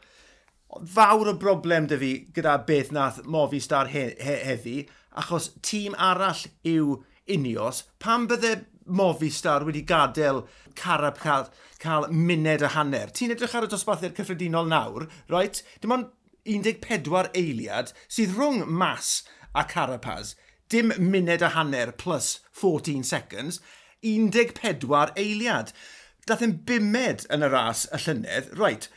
fawr 0.94 1.30
o 1.32 1.34
broblem 1.38 1.88
dy 1.90 1.98
fi 1.98 2.12
gyda 2.34 2.58
beth 2.66 2.92
nath 2.94 3.24
mofi 3.26 3.60
star 3.62 3.90
he, 3.90 4.12
he, 4.22 4.36
heddi, 4.48 4.76
achos 5.18 5.50
tîm 5.62 5.96
arall 5.98 6.46
yw 6.66 7.02
Unios, 7.30 7.84
pan 7.98 8.28
bydde 8.28 8.64
Movistar 8.84 9.64
wedi 9.64 9.80
gadael 9.88 10.42
carab 10.76 11.16
cael, 11.16 11.48
cael 11.80 12.08
muned 12.12 12.62
a 12.62 12.68
hanner. 12.74 13.08
Ti'n 13.08 13.32
edrych 13.32 13.54
ar 13.56 13.64
y 13.64 13.70
dosbarthiad 13.72 14.12
cyffredinol 14.18 14.68
nawr, 14.68 15.06
right? 15.32 15.62
Dim 15.80 15.94
ond 15.96 16.10
14 16.44 17.30
eiliad 17.34 17.92
sydd 18.06 18.34
rhwng 18.36 18.64
Mas 18.68 19.22
a 19.54 19.64
Carapaz, 19.64 20.34
dim 20.68 20.92
munud 20.98 21.42
a 21.42 21.50
hanner 21.54 21.92
plus 21.92 22.40
14 22.52 23.02
seconds, 23.04 23.60
14 24.02 25.12
eiliad. 25.16 25.72
Dath 26.26 26.44
yn 26.44 26.58
bimed 26.68 27.26
yn 27.32 27.44
y 27.44 27.50
ras 27.52 27.84
y 27.92 28.00
llynedd, 28.04 28.52
right, 28.58 28.88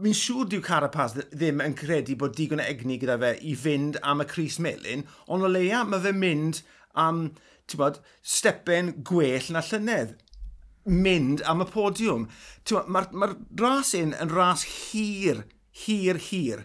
mi'n 0.00 0.16
siŵr 0.16 0.48
diw 0.48 0.64
Carapaz 0.64 1.16
ddim 1.20 1.60
yn 1.64 1.76
credu 1.76 2.16
bod 2.18 2.36
digon 2.36 2.62
o 2.62 2.66
egni 2.66 2.98
gyda 3.00 3.18
fe 3.20 3.34
i 3.44 3.54
fynd 3.58 4.00
am 4.02 4.24
y 4.24 4.28
Cris 4.28 4.58
Melin, 4.62 5.04
ond 5.28 5.44
o 5.44 5.50
leia 5.52 5.82
mae 5.84 6.00
fe 6.04 6.14
mynd 6.16 6.62
am, 6.96 7.26
bod, 7.76 8.02
stepen 8.20 8.92
gwell 9.08 9.52
na 9.52 9.62
llynedd 9.64 10.16
mynd 10.84 11.42
am 11.46 11.62
y 11.62 11.68
podiwm. 11.70 12.26
Mae'r 12.68 13.12
ma, 13.14 13.28
ras 13.60 13.92
un 13.98 14.16
yn 14.18 14.32
ras 14.32 14.64
hir 14.66 15.44
hir 15.84 16.20
hir. 16.28 16.64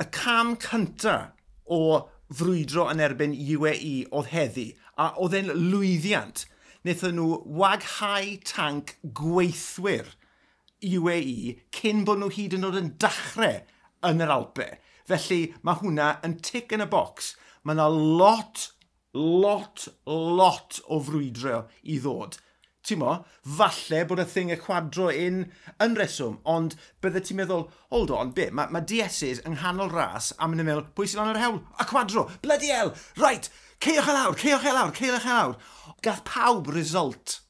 Y 0.00 0.06
cam 0.12 0.54
cyntaf 0.60 1.32
o 1.66 1.80
frwydro 2.34 2.88
yn 2.92 3.02
erbyn 3.02 3.34
UAE 3.36 4.06
oedd 4.10 4.30
heddi, 4.32 4.68
a 4.98 5.12
oedd 5.22 5.36
e'n 5.38 5.52
lwyddiant. 5.70 6.44
Wnaethon 6.86 7.16
nhw 7.18 7.40
waghau 7.58 8.36
tanc 8.46 8.94
gweithwyr 9.18 10.12
UAE 10.86 11.56
cyn 11.74 12.04
bod 12.06 12.20
nhw 12.20 12.30
hyd 12.36 12.54
yn 12.58 12.66
oed 12.68 12.78
yn 12.78 12.92
dachrau 13.02 13.62
yn 14.06 14.22
yr 14.22 14.32
Alpe. 14.34 14.68
Felly 15.08 15.40
mae 15.66 15.80
hwnna 15.80 16.16
yn 16.26 16.36
tic 16.46 16.74
yn 16.76 16.84
y 16.84 16.88
bocs. 16.90 17.34
Mae 17.66 17.74
yna 17.74 17.88
lot, 17.90 18.68
lot, 19.14 19.88
lot 20.06 20.80
o 20.86 21.00
frwydro 21.02 21.64
i 21.82 21.98
ddod 22.02 22.38
ti'n 22.86 23.00
mo, 23.02 23.16
falle 23.58 24.02
bod 24.08 24.22
y 24.22 24.26
thing 24.30 24.52
y 24.54 24.58
cwadro 24.60 25.08
un 25.10 25.42
yn 25.82 25.96
reswm, 25.98 26.38
ond 26.56 26.76
bydde 27.04 27.24
ti'n 27.26 27.40
meddwl, 27.40 27.66
hold 27.94 28.14
on, 28.14 28.32
be, 28.36 28.48
mae 28.54 28.70
ma 28.72 28.82
DS's 28.82 29.42
yng 29.44 29.58
nghanol 29.58 29.92
ras 29.94 30.32
a 30.38 30.48
mynd 30.48 30.62
i'n 30.64 30.70
meddwl, 30.70 30.86
pwy 30.96 31.10
sy'n 31.10 31.22
lan 31.22 31.34
yr 31.34 31.42
hewl? 31.42 31.60
A 31.82 31.88
cwadro, 31.88 32.28
bloody 32.44 32.70
hell, 32.70 32.94
right, 33.22 33.50
ceiwch 33.82 34.10
e 34.10 34.16
lawr, 34.16 34.38
ceiwch 34.40 34.66
e 34.66 34.74
lawr, 34.78 34.94
ceiwch 34.96 35.26
e 35.26 35.34
lawr. 35.34 35.56
Gath 36.06 36.24
pawb 36.28 36.70
result 36.74 37.40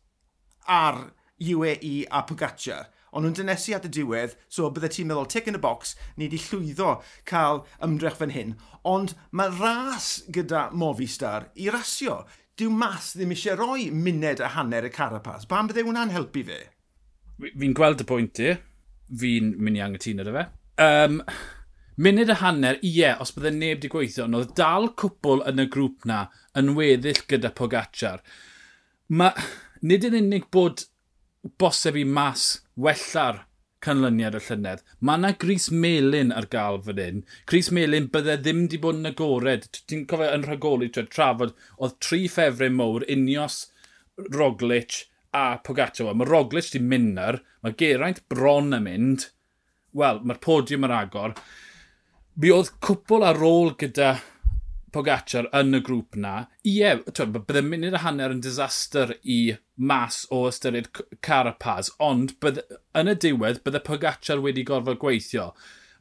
ar 0.67 1.11
UAE 1.37 2.07
a 2.11 2.25
Pogacar 2.27 2.89
ond 3.17 3.25
nhw'n 3.25 3.37
dynesu 3.39 3.73
at 3.73 3.87
y 3.89 3.91
diwedd, 3.97 4.35
so 4.53 4.69
bydde 4.69 4.91
ti'n 4.93 5.09
meddwl 5.09 5.29
tick 5.33 5.47
in 5.49 5.57
the 5.57 5.61
box, 5.63 5.95
ni 6.17 6.27
wedi 6.27 6.41
llwyddo 6.43 6.99
cael 7.29 7.63
ymdrech 7.85 8.19
fan 8.19 8.35
hyn, 8.35 8.53
ond 8.85 9.15
mae 9.33 9.53
ras 9.57 10.09
gyda 10.33 10.67
Movistar 10.77 11.49
i 11.57 11.71
rasio 11.73 12.19
dyw 12.57 12.73
mas 12.73 13.13
ddim 13.17 13.35
eisiau 13.35 13.59
rhoi 13.59 13.91
muned 13.93 14.41
a 14.41 14.53
hanner 14.55 14.87
y 14.89 14.93
Carapaz. 14.93 15.45
Ba'n 15.49 15.69
bydde 15.69 15.85
hwnna'n 15.85 16.15
helpu 16.15 16.45
fe? 16.47 16.63
Fi'n 17.45 17.77
gweld 17.77 18.01
y 18.01 18.09
pwynt 18.09 18.41
i. 18.41 18.55
Fi'n 19.21 19.53
mynd 19.61 19.79
i 19.79 19.85
anghytuno 19.85 20.25
dy 20.27 20.35
fe. 20.35 20.45
Um, 20.83 21.21
munud 22.01 22.33
a 22.33 22.39
hanner, 22.41 22.81
ie, 22.85 23.13
os 23.21 23.35
bydde 23.37 23.53
neb 23.57 23.79
wedi 23.79 23.93
gweithio, 23.93 24.25
ond 24.27 24.41
oedd 24.41 24.55
dal 24.59 24.91
cwpl 25.03 25.45
yn 25.51 25.65
y 25.67 25.69
grŵp 25.73 26.09
na 26.09 26.27
yn 26.57 26.73
weddill 26.79 27.23
gyda 27.29 27.53
Pogacar. 27.57 28.25
Mae 29.13 29.49
nid 29.87 30.09
yn 30.09 30.17
unig 30.23 30.49
bod 30.55 30.87
boseb 31.61 31.99
i 32.01 32.07
mas 32.09 32.49
wella'r 32.81 33.45
canlyniad 33.85 34.37
o 34.39 34.43
llynedd. 34.43 34.83
Mae 35.01 35.21
yna 35.21 35.33
Gris 35.43 35.69
Melin 35.71 36.33
ar 36.35 36.49
gael 36.53 36.81
fan 36.87 37.01
hyn. 37.03 37.25
Gris 37.51 37.71
Melin 37.75 38.09
bydde 38.13 38.39
ddim 38.43 38.65
wedi 38.65 38.81
bod 38.83 39.01
yn 39.01 39.11
agored. 39.11 39.69
Ti'n 39.87 40.07
cofio 40.11 40.31
yn 40.35 40.47
rhagoli 40.47 40.89
twed, 40.93 41.11
trafod 41.13 41.55
oedd 41.77 41.99
tri 42.03 42.25
ffefrau 42.33 42.73
mowr 42.73 43.07
unios 43.13 43.67
Roglic 44.17 45.05
a 45.37 45.59
Pogacar. 45.65 46.15
Mae 46.15 46.29
Roglic 46.29 46.73
di 46.73 46.83
ar, 47.21 47.43
mae 47.63 47.77
Geraint 47.79 48.23
bron 48.33 48.73
yn 48.77 48.87
mynd. 48.87 49.29
Wel, 49.97 50.23
mae'r 50.25 50.43
podiwm 50.45 50.89
yr 50.89 50.97
agor. 50.97 51.37
Mi 52.37 52.51
oedd 52.53 52.75
cwpl 52.85 53.25
ar 53.25 53.41
ôl 53.45 53.73
gyda 53.81 54.17
Pogacar 54.97 55.51
yn 55.61 55.77
y 55.77 55.81
grŵp 55.85 56.17
na, 56.25 56.35
ie, 56.65 56.95
bydde 57.07 57.63
munud 57.67 57.97
y 57.99 58.01
hanner 58.01 58.33
yn 58.33 58.43
disaster 58.45 59.13
i 59.23 59.41
mas 59.77 60.23
o 60.33 60.47
ystyried 60.49 60.89
Carapaz, 61.27 61.91
ond 62.01 62.33
bydde, 62.41 62.65
yn 62.97 63.13
y 63.13 63.17
diwedd 63.27 63.61
bydde 63.67 63.83
Pogacar 63.85 64.41
wedi 64.45 64.65
gorfod 64.67 65.03
gweithio. 65.03 65.51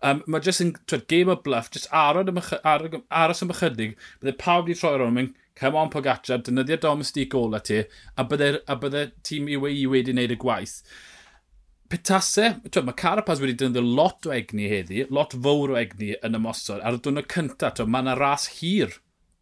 Um, 0.06 0.22
mae 0.30 0.44
jyst 0.46 0.64
yn 0.64 0.76
twyd, 0.88 1.08
game 1.12 1.34
of 1.34 1.42
bluff, 1.44 1.68
jyst 1.74 1.92
aros 1.92 2.32
am, 2.32 2.40
ar, 2.64 2.88
aros 3.24 3.44
am 3.44 3.52
ychydig, 3.52 3.98
bydde 4.22 4.38
pawb 4.40 4.70
wedi 4.70 4.80
troi 4.80 4.94
rhwng, 5.02 5.34
come 5.60 5.82
on 5.82 5.92
Pogacar, 5.92 6.44
dynyddio 6.46 6.80
domestig 6.88 7.36
ola 7.36 7.60
ti, 7.60 7.82
a 8.16 8.28
bydde, 8.32 8.62
a 8.68 8.80
bydde 8.80 9.06
tîm 9.28 9.52
UAE 9.58 9.86
wedi 9.92 10.16
wneud 10.16 10.36
y 10.36 10.40
gwaith 10.40 10.80
petase, 11.92 12.50
mae 12.64 12.98
Carapaz 12.98 13.42
wedi 13.42 13.56
dynnu 13.62 13.84
lot 13.84 14.26
o 14.28 14.34
egni 14.34 14.68
heddi, 14.72 15.06
lot 15.14 15.36
fawr 15.46 15.76
o 15.76 15.80
egni 15.80 16.14
yn 16.26 16.38
y 16.38 16.42
mosod. 16.42 16.82
Ar 16.82 16.98
y 16.98 17.02
dwrnod 17.04 17.30
cyntaf, 17.32 17.82
mae 17.86 18.06
yna 18.06 18.18
ras 18.20 18.48
hir 18.60 19.00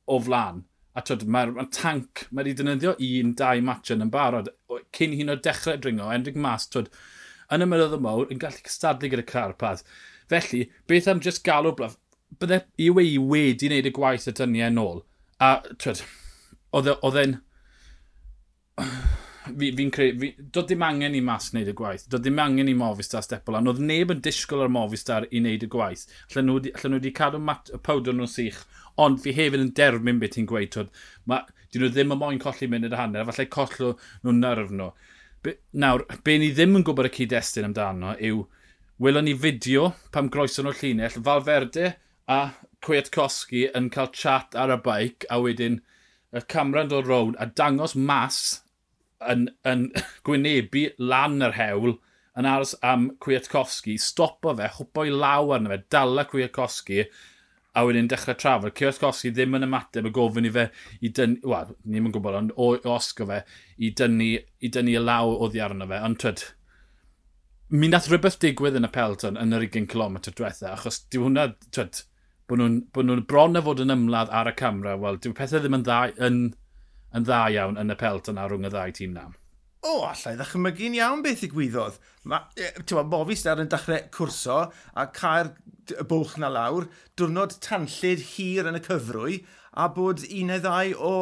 o 0.08 0.20
flan. 0.20 0.64
A 0.94 1.02
mae'r 1.26 1.56
ma 1.56 1.66
tank, 1.74 2.28
mae 2.30 2.44
wedi 2.44 2.60
dynyddio 2.60 2.94
un, 3.02 3.34
dau 3.40 3.62
match 3.66 3.94
yn 3.96 4.12
barod. 4.14 4.52
Cyn 4.94 5.16
hyn 5.18 5.34
o 5.34 5.36
dechrau 5.36 5.80
dringo, 5.82 6.12
Enric 6.14 6.38
Mas, 6.38 6.68
twyd, 6.70 6.92
yn 7.54 7.66
y 7.66 7.70
mynydd 7.70 7.98
y 7.98 8.02
mawr, 8.04 8.30
yn 8.30 8.42
gallu 8.42 8.62
cystadlu 8.68 9.10
gyda 9.10 9.26
Carapaz. 9.26 9.82
Felly, 10.30 10.68
beth 10.88 11.10
am 11.10 11.24
just 11.24 11.44
galw 11.48 11.74
blaf? 11.78 11.98
Bydde 12.40 12.64
i 12.82 12.92
wei 12.94 13.18
wedi 13.18 13.70
wneud 13.70 13.90
y 13.90 13.96
gwaith 13.96 14.30
y 14.30 14.36
dyniau 14.38 14.70
yn 14.70 14.80
ôl. 14.84 15.04
A, 15.42 15.56
twyd, 15.82 16.06
e, 16.78 16.96
oedd 17.02 17.22
e'n 17.24 17.38
fi'n 19.46 19.78
fi 19.78 19.86
creu... 19.94 20.14
Fi, 20.20 20.30
dod 20.56 20.70
dim 20.70 20.84
angen 20.86 21.16
i 21.18 21.22
mas 21.24 21.50
wneud 21.52 21.72
y 21.72 21.76
gwaith. 21.78 22.06
dod 22.12 22.24
dim 22.26 22.40
angen 22.40 22.70
i 22.72 22.76
Movistar 22.78 23.26
stepol. 23.26 23.58
Ond 23.60 23.72
oedd 23.72 23.82
neb 23.84 24.14
yn 24.14 24.22
disgwyl 24.24 24.66
ar 24.66 24.72
Movistar 24.74 25.28
i 25.30 25.42
wneud 25.42 25.66
y 25.66 25.70
gwaith. 25.72 26.06
Allan 26.30 26.50
nhw, 26.50 26.60
allan 26.74 26.96
nhw 26.96 27.02
wedi 27.02 27.14
cadw 27.18 27.42
mat, 27.42 27.72
y 27.74 27.80
powdr 27.88 28.16
nhw'n 28.16 28.32
sych. 28.32 28.62
Ond 29.04 29.22
fi 29.24 29.36
hefyd 29.36 29.66
yn 29.66 29.74
derbyn 29.78 30.22
beth 30.22 30.36
ti'n 30.38 30.50
gweud. 30.50 30.72
Twyd, 30.74 30.92
ma, 31.30 31.44
dyn 31.74 31.86
nhw 31.86 31.92
ddim 31.94 32.16
yn 32.16 32.22
moyn 32.24 32.42
colli 32.44 32.70
munud 32.72 32.96
a 32.96 33.02
hanner. 33.02 33.28
Falle 33.30 33.48
collw 33.58 33.94
nhw'n 34.24 34.44
nyrf 34.44 34.74
nhw. 34.74 34.92
Be, 35.44 35.58
nawr, 35.84 36.06
be 36.24 36.38
ni 36.40 36.52
ddim 36.56 36.80
yn 36.80 36.86
gwybod 36.88 37.12
y 37.12 37.16
cyd-destun 37.20 37.72
amdano 37.72 38.18
yw... 38.20 38.46
Welon 39.04 39.26
ni 39.26 39.34
fideo 39.36 39.90
pam 40.14 40.30
groeso 40.32 40.64
nhw'r 40.64 40.78
llinell. 40.80 41.18
Falferde 41.26 41.96
a 42.32 42.54
Kwiatkowski 42.86 43.66
yn 43.76 43.90
cael 43.92 44.12
chat 44.16 44.56
ar 44.60 44.72
y 44.72 44.78
baic 44.86 45.26
a 45.34 45.40
wedyn 45.44 45.82
y 46.34 46.42
camera'n 46.50 46.92
dod 46.92 47.10
rown 47.10 47.36
a 47.42 47.46
dangos 47.46 47.96
mas 47.96 48.63
yn, 49.32 49.48
yn 49.70 49.90
gwynebu 50.28 50.88
lan 51.02 51.42
yr 51.46 51.58
hewl 51.60 51.98
yn 52.40 52.48
aros 52.50 52.74
am 52.82 53.12
Kwiatkowski, 53.22 54.00
stopo 54.02 54.56
fe, 54.58 54.72
hwpo 54.80 55.06
i 55.06 55.14
law 55.14 55.54
arno 55.54 55.70
fe, 55.74 55.84
dala 55.94 56.26
Kwiatkowski, 56.30 57.04
a 57.74 57.84
wedyn 57.86 58.10
dechrau 58.10 58.38
trafod. 58.38 58.74
Kwiatkowski 58.78 59.32
ddim 59.34 59.58
yn 59.58 59.68
ymateb 59.68 60.10
y 60.10 60.14
gofyn 60.14 60.50
i 60.50 60.54
fe 60.54 60.68
i 61.02 61.12
dynnu, 61.14 61.42
wel, 61.50 61.76
ni'n 61.86 62.10
yn 62.10 62.16
gwybod, 62.16 62.40
ond 62.40 62.56
o, 62.56 62.74
o 62.78 62.96
osgo 62.96 63.28
fe, 63.30 63.42
i 63.82 63.94
dynnu, 63.98 64.30
i 64.62 64.72
dynnu 64.74 64.98
y 64.98 65.04
law 65.04 65.34
oddi 65.46 65.62
arno 65.64 65.88
fe. 65.90 66.02
Ond 66.06 66.20
twyd, 66.22 66.44
mi 67.74 67.90
nath 67.90 68.10
rhywbeth 68.10 68.40
digwydd 68.42 68.78
yn 68.78 68.90
y 68.90 68.92
Pelton 68.94 69.40
yn 69.42 69.58
yr 69.58 69.66
20 69.66 69.90
km 69.94 70.20
diwetha, 70.28 70.74
achos 70.74 71.04
di 71.10 71.22
hwnna, 71.22 71.48
twyd, 71.74 72.04
bod 72.50 72.62
nhw'n 72.62 72.82
nhw 73.10 73.24
bron 73.30 73.58
a 73.58 73.64
fod 73.66 73.82
yn 73.82 73.94
ymladd 73.94 74.34
ar 74.34 74.52
y 74.52 74.58
camera, 74.58 74.98
wel, 75.00 75.18
dyw 75.22 75.34
pethau 75.38 75.64
ddim 75.64 75.80
yn 75.80 75.86
dda 75.88 76.02
yn 76.28 76.44
yn 77.14 77.28
dda 77.28 77.46
iawn 77.54 77.80
yn 77.82 77.94
y 77.94 77.98
pelt 78.00 78.30
yna 78.32 78.48
rhwng 78.50 78.68
y 78.68 78.74
ddau 78.74 78.96
tîm 78.98 79.16
na. 79.16 79.30
O, 79.84 80.06
allai 80.08 80.38
ddechmygu'n 80.40 80.94
iawn 80.96 81.24
beth 81.26 81.44
i 81.44 81.50
gwyddodd. 81.52 81.98
Mae, 82.32 82.70
ti'n 82.88 83.10
Bofis 83.12 83.44
dar 83.44 83.60
yn 83.60 83.72
dechrau 83.72 84.06
cwrso 84.16 84.62
a 84.96 85.08
cael 85.12 85.52
y 85.92 86.06
bwch 86.08 86.38
na 86.40 86.48
lawr, 86.54 86.88
diwrnod 87.20 87.58
tanllid 87.66 88.24
hir 88.34 88.70
yn 88.70 88.80
y 88.80 88.82
cyfrwy, 88.86 89.42
a 89.74 89.90
bod 89.90 90.22
un 90.30 90.52
neu 90.52 90.62
ddau 90.62 90.94
o 91.02 91.14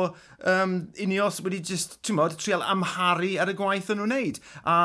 um, 0.51 0.75
unios 1.01 1.39
wedi 1.41 1.61
just, 1.71 1.97
ti'n 2.05 2.17
modd, 2.19 2.37
trial 2.37 2.61
amharu 2.67 3.31
ar 3.41 3.49
y 3.49 3.57
gwaith 3.57 3.89
o'n 3.93 4.01
nhw'n 4.01 4.13
wneud. 4.13 4.41
A 4.67 4.77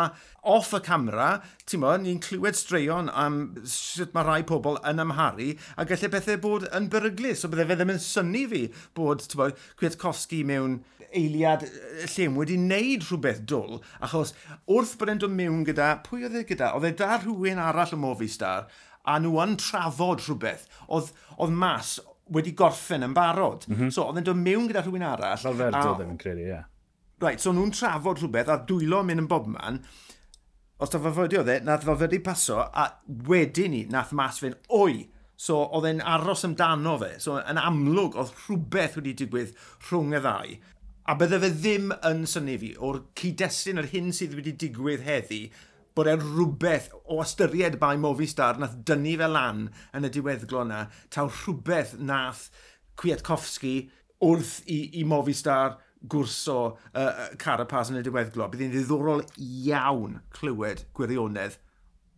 off 0.47 0.73
y 0.77 0.81
camera, 0.87 1.29
ti'n 1.67 1.83
modd, 1.83 2.05
ni'n 2.05 2.23
clywed 2.23 2.57
straeon 2.57 3.11
am 3.11 3.41
sut 3.69 4.15
mae 4.17 4.25
rhai 4.25 4.41
pobl 4.49 4.81
yn 4.87 5.03
amharu, 5.03 5.53
a 5.77 5.85
gallai 5.89 6.13
bethau 6.15 6.41
bod 6.43 6.69
yn 6.71 6.89
beryglis, 6.93 7.43
so 7.43 7.51
bydde 7.51 7.69
fe 7.69 7.79
ddim 7.81 7.97
yn 7.97 8.05
syni 8.07 8.47
fi 8.53 8.67
bod, 8.97 9.27
ti'n 9.27 9.43
modd, 9.43 9.65
Cwiatkowski 9.81 10.45
mewn 10.47 10.81
eiliad 11.19 11.65
llym 12.15 12.37
wedi 12.41 12.59
wneud 12.61 13.07
rhywbeth 13.09 13.43
dwl, 13.51 13.81
achos 14.05 14.35
wrth 14.65 14.97
bod 15.01 15.13
e'n 15.13 15.23
dod 15.23 15.35
mewn 15.37 15.65
gyda, 15.69 15.95
pwy 16.07 16.27
oedd 16.29 16.39
e 16.41 16.45
gyda? 16.49 16.75
Oedd 16.77 16.91
e 16.91 16.93
da 17.01 17.17
rhywun 17.19 17.63
arall 17.63 17.97
y 17.97 18.01
Movistar, 18.03 18.69
a 19.07 19.19
nhw 19.23 19.41
yn 19.45 19.57
trafod 19.63 20.25
rhywbeth. 20.27 20.69
Oedd, 20.87 21.13
oedd 21.39 21.57
mas 21.57 21.97
wedi 22.35 22.55
gorffen 22.59 23.07
yn 23.07 23.15
barod. 23.17 23.67
Mm 23.69 23.77
-hmm. 23.77 23.93
So, 23.95 24.09
oedd 24.09 24.21
e'n 24.21 24.29
dod 24.31 24.41
mewn 24.41 24.71
gyda 24.71 24.83
rhywun 24.85 25.07
arall. 25.07 25.47
Alferto 25.53 25.95
ddim 25.95 26.17
yn 26.17 26.23
credu, 26.23 26.47
ie. 26.47 26.55
Yeah. 26.55 26.65
Right, 27.23 27.41
so 27.41 27.53
nhw'n 27.55 27.73
trafod 27.73 28.21
rhywbeth 28.21 28.51
a 28.53 28.59
dwylo 28.69 29.01
mynd 29.07 29.23
yn 29.23 29.29
bobman. 29.31 29.81
Os 30.77 30.91
da 30.93 30.99
fafodi 31.01 31.39
oedd 31.41 31.49
e, 31.49 31.61
nath 31.65 31.87
fafodi 31.89 32.19
paso 32.21 32.59
a 32.61 32.91
wedyn 33.31 33.73
ni 33.73 33.85
nath 33.89 34.13
mas 34.13 34.43
fe'n 34.43 34.59
oi. 34.77 35.07
So 35.37 35.63
oedd 35.65 35.89
e'n 35.89 36.03
aros 36.05 36.45
amdano 36.49 36.99
fe. 37.01 37.15
So 37.23 37.39
yn 37.41 37.61
amlwg 37.61 38.19
oedd 38.21 38.35
rhywbeth 38.43 38.99
wedi 39.01 39.15
digwydd 39.23 39.55
rhwng 39.89 40.13
y 40.17 40.21
ddau. 40.27 40.53
A 41.07 41.15
bydde 41.15 41.39
fe 41.39 41.49
ddim 41.55 41.93
yn 42.09 42.25
syni 42.27 42.57
fi 42.59 42.73
o'r 42.83 42.97
cyd-destun 43.21 43.79
yr 43.79 43.87
hyn 43.93 44.09
sydd 44.17 44.33
wedi 44.35 44.57
digwydd 44.59 45.05
heddi, 45.07 45.39
bod 45.95 46.09
e'n 46.11 46.25
rhywbeth 46.25 46.89
o 47.05 47.21
ystyried 47.23 47.77
bai 47.79 47.93
Movistar 48.03 48.59
nath 48.59 48.75
dynnu 48.89 49.13
fe 49.21 49.29
lan 49.31 49.61
yn 49.95 50.09
y 50.09 50.11
diweddglo 50.17 50.65
yna, 50.67 50.81
taw 51.15 51.29
rhywbeth 51.31 51.95
nath 52.11 52.49
Kwiatkowski 52.99 53.77
wrth 54.27 54.57
i, 54.67 54.81
i 54.99 55.05
Movistar 55.07 55.79
gwrso 56.11 56.59
uh, 56.75 57.23
Carapaz 57.39 57.95
yn 57.95 58.01
y 58.01 58.05
diweddglo. 58.09 58.51
Bydd 58.51 58.67
hi'n 58.67 58.75
ddiddorol 58.75 59.23
iawn 59.39 60.19
clywed 60.35 60.89
gwirionedd 60.99 61.61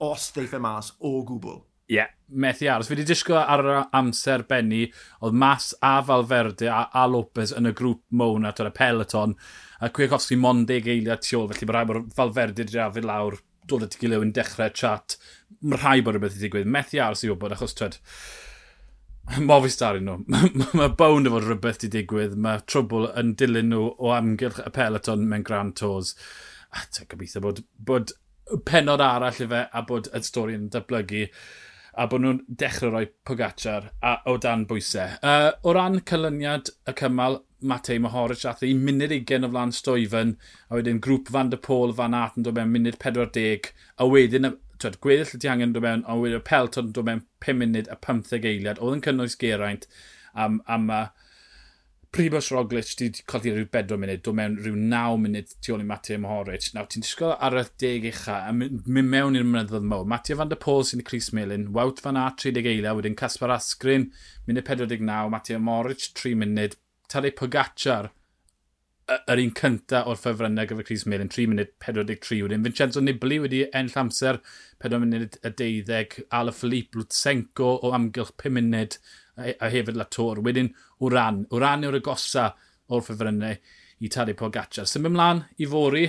os 0.09 0.31
ddeif 0.33 0.57
e 0.57 0.63
mas 0.65 0.95
o 1.05 1.19
gwbl. 1.29 1.61
Ie, 1.89 1.97
yeah, 1.97 2.11
methu 2.29 2.69
aros. 2.69 2.89
Fi 2.91 2.95
wedi 2.95 3.07
disgo 3.09 3.39
ar 3.41 3.65
amser 3.97 4.45
benni, 4.49 4.83
oedd 5.25 5.37
Mas 5.41 5.71
a 5.81 5.95
Falferde 6.05 6.69
a, 6.69 6.83
a 6.93 7.07
Lopez 7.09 7.55
yn 7.57 7.71
y 7.71 7.73
grŵp 7.77 8.03
mown 8.21 8.49
at 8.49 8.61
y 8.61 8.69
peloton, 8.77 9.37
a 9.81 9.89
Cwiakowski 9.95 10.37
mond 10.37 10.67
deg 10.69 10.89
eiliad 10.91 11.25
tu 11.25 11.39
ôl, 11.39 11.49
felly 11.49 11.69
mae 11.69 11.79
rhaid 11.79 11.89
bod 11.93 12.11
Falferde 12.17 12.65
wedi 12.65 12.77
rafod 12.77 13.09
lawr, 13.09 13.39
dod 13.69 13.87
at 13.87 13.97
i 13.97 14.03
gilydd 14.03 14.27
yn 14.27 14.35
dechrau 14.37 14.75
chat. 14.77 15.17
Mae 15.63 15.81
rhaid 15.81 16.05
bod 16.05 16.17
rhywbeth 16.17 16.37
i 16.37 16.43
ddigwydd. 16.43 16.69
Methu 16.77 17.01
aros 17.05 17.25
i 17.25 17.33
wybod, 17.33 17.57
achos 17.57 17.77
twyd, 17.79 17.97
Mofis 19.49 19.77
dar 19.81 19.99
i 19.99 20.05
nhw. 20.05 20.19
mae 20.79 20.93
bawn 21.01 21.29
o 21.29 21.33
fod 21.35 21.47
rhywbeth 21.47 21.85
i 21.89 21.93
digwydd. 21.93 22.37
Mae 22.45 22.63
trwbl 22.69 23.09
yn 23.21 23.35
dilyn 23.41 23.73
nhw 23.73 23.91
o 23.97 24.13
amgylch 24.17 24.61
y 24.65 24.73
peloton 24.77 25.25
mewn 25.29 25.45
Grand 25.49 25.77
Tours. 25.81 26.15
A 26.73 26.85
te, 26.85 27.07
gobeithio 27.09 27.45
bod, 27.45 27.63
bod 27.81 28.13
penod 28.69 29.05
arall 29.05 29.43
i 29.45 29.49
fe 29.49 29.65
a 29.73 29.83
bod 29.89 30.09
y 30.13 30.23
stori 30.25 30.57
yn 30.57 30.69
datblygu 30.73 31.27
a 31.99 32.07
bod 32.07 32.23
nhw'n 32.23 32.41
dechrau 32.61 32.93
rhoi 32.93 33.09
Pogacar 33.27 33.91
a, 34.03 34.19
o 34.31 34.37
dan 34.39 34.65
bwysau. 34.71 35.19
Uh, 35.23 35.51
o 35.67 35.75
ran 35.75 35.99
cylyniad 36.07 36.71
y 36.89 36.95
cymal, 37.01 37.41
Matei 37.59 37.99
Mohoric 37.99 38.45
ath 38.47 38.63
i 38.63 38.71
munud 38.79 39.11
20 39.11 39.49
o 39.49 39.51
flan 39.51 39.75
Stoifen, 39.75 40.37
a 40.71 40.79
wedyn 40.79 41.01
grŵp 41.03 41.33
Van 41.35 41.51
der 41.51 41.59
Pôl 41.59 41.95
Van 41.99 42.15
Aert 42.15 42.39
yn 42.39 42.47
dod 42.47 42.55
mewn 42.55 42.71
munud 42.71 42.99
40, 43.03 43.73
a 43.99 44.07
wedyn 44.07 44.53
twed, 44.79 45.01
gweddill 45.03 45.35
y 45.35 45.41
diangen 45.43 45.73
yn 45.73 45.75
dod 45.75 45.87
mewn, 45.89 46.05
a 46.07 46.15
wedyn 46.21 46.39
y 46.39 46.45
pelt 46.47 46.79
yn 46.79 46.93
dod 46.95 47.09
mewn 47.09 47.25
5 47.45 47.59
munud 47.65 47.91
a 47.91 47.99
15 48.07 48.47
eiliad. 48.53 48.79
Oedd 48.79 49.01
yn 49.01 49.05
cynnwys 49.09 49.35
geraint 49.41 49.89
am, 50.39 50.61
am 50.71 50.87
uh, 50.95 51.07
Pribos 52.11 52.49
Roglic 52.51 52.95
wedi 52.97 53.23
codi 53.29 53.53
rhyw 53.53 53.67
4 53.69 53.99
munud, 54.01 54.23
do 54.25 54.33
mewn 54.33 54.55
rhyw 54.57 54.77
9 54.93 55.19
munud 55.25 55.51
tu 55.61 55.75
ôl 55.75 55.83
i 55.85 55.89
Mattia 55.89 56.17
Mohoric. 56.23 56.71
Nawr, 56.73 56.89
ti'n 56.89 57.05
disgwyl 57.05 57.35
ar 57.37 57.57
y 57.61 57.65
deg 57.83 58.07
ucha, 58.11 58.39
a 58.49 58.55
mynd 58.57 58.89
mewn 58.89 59.37
i'r 59.37 59.45
mynyddodd 59.47 59.85
mawr. 59.91 60.09
Mattia 60.09 60.39
van 60.41 60.49
der 60.53 60.61
Pôl 60.63 60.87
sy'n 60.89 61.05
y 61.05 61.07
Cris 61.09 61.29
Melin, 61.37 61.69
Wout 61.77 62.01
van 62.05 62.17
A 62.17 62.31
30 62.33 62.71
eiliau, 62.73 62.97
wedyn 62.97 63.19
Caspar 63.19 63.53
Asgrin, 63.53 64.09
munud 64.49 64.65
49, 64.65 65.29
Mattia 65.35 65.61
Mohoric, 65.61 66.09
3 66.17 66.39
munud, 66.41 66.79
Tadej 67.13 67.37
Pogacar 67.37 68.09
yr 69.09 69.41
un 69.41 69.53
cynta 69.57 70.03
o'r 70.11 70.19
ffefrynnau 70.21 70.69
gyfer 70.69 70.87
Chris 70.89 71.07
Mill 71.09 71.23
yn 71.25 71.31
3 71.33 71.47
munud 71.49 71.71
43 71.85 72.43
wedyn. 72.45 72.65
Vincenzo 72.67 73.01
Nibli 73.01 73.39
wedi 73.41 73.63
enll 73.81 73.97
amser 74.03 74.41
4 74.85 75.01
munud 75.01 75.39
y 75.41 75.53
12, 75.63 76.27
Ala 76.39 76.53
Philippe 76.53 77.01
Lutsenko 77.01 77.71
o 77.83 77.93
amgylch 77.97 78.35
5 78.43 78.55
munud 78.59 78.99
a 79.39 79.71
hefyd 79.73 79.97
Latour. 79.97 80.43
Wedyn 80.45 80.75
Wran. 81.01 81.47
Wran 81.55 81.89
yw'r 81.89 82.01
agosa 82.03 82.51
o'r 82.93 83.05
ffefrynnau 83.07 83.57
i 84.05 84.13
Tadei 84.13 84.37
Pogacar. 84.37 84.87
Sym 84.87 85.09
ymlaen 85.09 85.45
i 85.57 85.69
fori, 85.71 86.05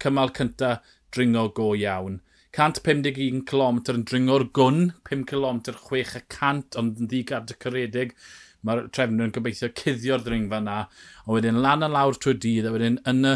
cymal 0.00 0.32
cynta 0.36 0.78
dringo 1.12 1.48
go 1.54 1.72
iawn. 1.76 2.20
151 2.56 3.44
km 3.46 3.76
yn 3.92 4.06
dringo'r 4.08 4.48
gwn, 4.56 4.86
5 5.06 5.26
km 5.30 5.60
6 5.76 6.16
y 6.18 6.22
cant, 6.32 6.78
ond 6.80 6.98
yn 6.98 7.10
ddigad 7.10 7.52
y 7.52 7.58
cyredig. 7.62 8.16
Mae'r 8.66 8.88
trefnwyr 8.92 9.30
yn 9.30 9.34
gobeithio 9.34 9.70
cuddio'r 9.80 10.24
ddringfa 10.24 10.62
na, 10.64 10.78
a 11.24 11.28
wedyn 11.34 11.60
lan 11.64 11.86
a 11.86 11.90
lawr 11.90 12.18
trwy 12.20 12.36
dydd, 12.44 12.68
a 12.68 12.74
wedyn 12.74 12.98
yn 13.08 13.28
y, 13.28 13.34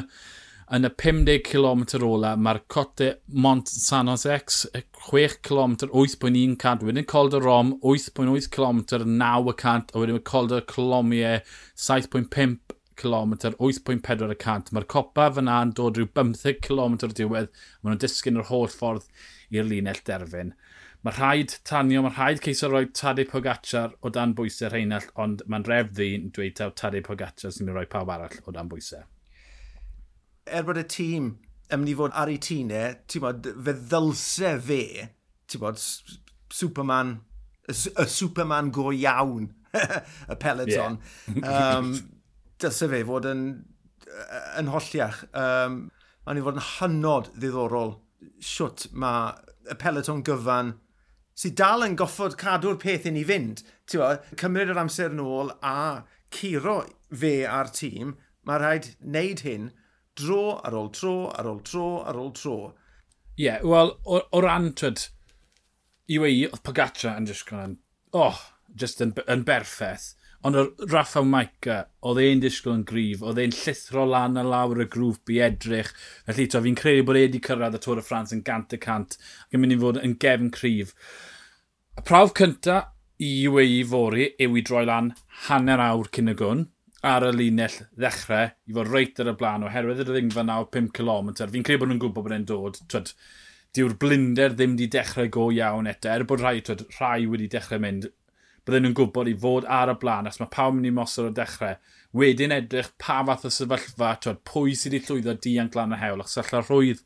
yn 0.76 0.88
y 0.88 0.90
50 1.00 1.42
km 1.46 1.84
ola, 2.08 2.34
mae'r 2.40 2.62
cote 2.72 3.10
Mont 3.46 3.68
San 3.68 4.12
Josex 4.12 4.64
6 5.08 5.40
km, 5.48 5.76
8.1 5.88 6.56
cant, 6.60 6.84
wedyn 6.84 7.08
Col 7.08 7.32
de 7.32 7.40
Rom, 7.40 7.74
8.8 7.82 8.50
km, 8.52 8.84
9 9.04 9.56
cant, 9.60 9.92
a 9.94 10.02
wedyn 10.02 10.22
Col 10.24 10.48
de 10.52 10.60
Colomier, 10.74 11.42
7.5 11.76 12.58
km, 12.96 13.34
8.4 13.58 14.38
cant. 14.38 14.70
Mae'r 14.72 14.88
copa 14.90 15.28
fyna 15.36 15.60
yn 15.66 15.74
dod 15.76 15.98
rhyw 15.98 16.10
15 16.16 16.60
km 16.64 16.98
o'r 17.06 17.16
diwedd, 17.20 17.50
maen 17.80 17.94
nhw'n 17.94 18.04
disgyn 18.04 18.40
yr 18.40 18.48
holl 18.50 18.70
ffordd 18.72 19.08
i'r 19.54 19.68
linell 19.68 20.00
derfyn. 20.06 20.54
Mae 21.04 21.12
rhaid 21.12 21.58
tanio, 21.68 22.00
mae 22.00 22.14
rhaid 22.14 22.38
ceisio 22.40 22.70
rhoi 22.70 22.86
Tadei 22.96 23.26
Pogacar 23.28 23.92
o 24.00 24.08
dan 24.08 24.30
bwysau 24.36 24.70
rheinald, 24.72 25.10
ond 25.20 25.42
mae'n 25.52 25.66
ref 25.68 25.90
ddi'n 25.92 26.30
dweud 26.32 26.54
taw 26.56 26.70
Tadei 26.80 27.04
Pogacar 27.04 27.52
sy'n 27.52 27.66
mynd 27.66 27.76
rhoi 27.76 27.88
pawb 27.92 28.12
arall 28.14 28.38
o 28.48 28.54
dan 28.56 28.70
bwysau. 28.70 29.02
Er 30.48 30.64
bod 30.64 30.80
y 30.80 30.84
tîm 30.88 31.26
yn 31.68 31.82
mynd 31.82 31.90
i 31.92 31.96
fod 31.98 32.14
ar 32.16 32.32
ei 32.32 32.38
tînau, 32.40 32.96
ti'n 33.04 33.24
bod, 33.24 33.48
fe 33.66 33.74
ddylse 33.90 34.54
fe, 34.64 34.86
ti'n 35.44 35.60
bod, 35.60 35.82
Superman, 36.54 37.12
y 37.68 37.76
Superman 38.08 38.70
go 38.72 38.88
iawn, 38.94 39.50
y 40.32 40.38
Peloton, 40.40 40.96
yeah. 41.34 41.76
um, 41.76 41.92
dylse 42.64 42.88
fe 42.94 43.02
fod 43.04 43.28
yn, 43.28 43.44
yn 44.56 44.72
holliach. 44.72 45.20
Um, 45.36 45.82
mae'n 46.24 46.40
i 46.40 46.46
fod 46.48 46.62
yn 46.62 46.66
hynod 46.70 47.28
ddiddorol 47.36 47.98
siwt 48.40 48.86
mae 48.96 49.34
y 49.68 49.76
peleton 49.80 50.24
gyfan 50.24 50.72
sydd 51.38 51.56
dal 51.58 51.84
yn 51.86 51.96
goffod 51.98 52.36
cadw'r 52.40 52.78
peth 52.82 53.08
i 53.08 53.14
ni 53.14 53.24
fynd. 53.26 53.64
Tewa, 53.90 54.14
cymryd 54.40 54.72
yr 54.72 54.82
amser 54.84 55.14
yn 55.14 55.22
ôl 55.24 55.52
a 55.62 56.04
curo 56.34 56.80
fe 57.10 57.34
a'r 57.46 57.70
tîm, 57.74 58.14
mae 58.46 58.60
rhaid 58.60 58.92
wneud 59.02 59.44
hyn 59.46 59.70
dro 60.18 60.58
ar 60.62 60.76
ôl 60.78 60.90
tro, 60.94 61.16
ar 61.34 61.48
ôl 61.50 61.60
tro, 61.66 61.88
ar 62.06 62.18
ôl 62.20 62.32
tro. 62.38 62.58
Ie, 63.34 63.48
yeah, 63.48 63.62
wel, 63.66 63.96
o, 64.06 64.20
o 64.30 64.42
ran, 64.42 64.70
twyd, 64.78 65.08
i 66.06 66.20
wei, 66.22 66.44
oedd 66.46 66.62
Pogatra 66.66 67.16
yn 67.18 67.26
just 67.26 67.50
oh, 67.50 67.64
yn, 67.64 67.78
oh, 68.14 68.42
just 68.78 69.02
yn, 69.02 69.14
yn 69.30 69.42
berffaith. 69.48 70.12
Ond 70.44 70.58
o 70.60 70.64
Rafa 70.92 71.22
Maica, 71.24 71.78
oedd 72.04 72.18
e'n 72.20 72.42
disgwyl 72.42 72.74
yn 72.76 72.82
gryf, 72.88 73.22
oedd 73.24 73.38
e'n 73.40 73.54
llithro 73.56 74.02
lan 74.04 74.36
a 74.36 74.42
lawr 74.44 74.82
y 74.84 74.88
grŵp 74.92 75.30
i 75.32 75.38
edrych. 75.46 75.94
Felly, 76.26 76.44
to, 76.52 76.60
fi'n 76.66 76.76
credu 76.76 77.06
bod 77.08 77.16
e 77.16 77.22
wedi 77.24 77.40
cyrraedd 77.46 77.78
y 77.78 77.80
Tôr 77.80 78.02
y 78.02 78.04
Ffrans 78.04 78.34
yn 78.36 78.42
gant 78.44 78.74
y 78.76 78.78
cant 78.82 79.16
ac 79.16 79.56
yn 79.56 79.62
mynd 79.62 79.76
i 79.76 79.78
fod 79.80 80.00
yn 80.02 80.18
gefn 80.20 80.50
cryf. 80.52 80.92
Y 81.96 82.04
prawf 82.04 82.34
cyntaf 82.36 82.90
i 83.24 83.30
UAE 83.48 83.80
fori 83.88 84.26
yw 84.44 84.58
i 84.60 84.64
droi 84.68 84.84
lan 84.90 85.12
hanner 85.46 85.80
awr 85.80 86.10
cyn 86.12 86.32
y 86.34 86.36
gwn 86.36 86.66
ar 87.04 87.24
y 87.28 87.30
linell 87.36 87.78
ddechrau 88.00 88.50
i 88.52 88.76
fod 88.76 88.90
reit 88.90 89.22
ar 89.24 89.30
y 89.32 89.34
blaen 89.40 89.64
oherwydd 89.68 90.02
y 90.04 90.06
ddingfa 90.10 90.44
naw 90.44 90.66
5 90.76 90.90
km. 90.98 91.30
Fi'n 91.40 91.64
credu 91.64 91.82
bod 91.82 91.92
nhw'n 91.92 92.02
gwybod 92.02 92.26
bod 92.26 92.36
e'n 92.36 92.46
dod. 92.48 92.82
Twyd, 92.92 93.14
diw'r 93.76 93.96
blinder 94.00 94.52
ddim 94.52 94.76
wedi 94.76 94.90
dechrau 94.92 95.32
go 95.32 95.48
iawn 95.56 95.88
eto. 95.90 96.12
Er 96.12 96.26
bod 96.28 96.44
rhai, 96.44 96.60
twyd, 96.64 96.84
rhai 96.98 97.24
wedi 97.30 97.48
dechrau 97.56 97.80
mynd, 97.80 98.10
bydden 98.64 98.86
nhw'n 98.86 98.96
gwybod 98.98 99.30
i 99.30 99.34
fod 99.40 99.66
ar 99.78 99.92
y 99.92 99.96
blaen, 100.00 100.28
os 100.30 100.40
mae 100.40 100.50
pawb 100.52 100.76
mynd 100.76 100.88
i 100.88 100.94
mosod 100.94 101.30
o 101.30 101.34
dechrau. 101.36 101.76
Wedyn 102.16 102.54
edrych 102.54 102.92
pa 103.02 103.18
fath 103.28 103.48
o 103.48 103.52
sefyllfa, 103.52 104.14
twyd, 104.24 104.40
pwy 104.48 104.76
sydd 104.78 104.96
wedi 104.96 105.08
llwyddo 105.08 105.36
dianc 105.44 105.76
lan 105.78 105.96
y 105.96 106.00
hewl, 106.00 106.22
achos 106.24 106.40
allai 106.44 106.62
rhwydd 106.62 107.02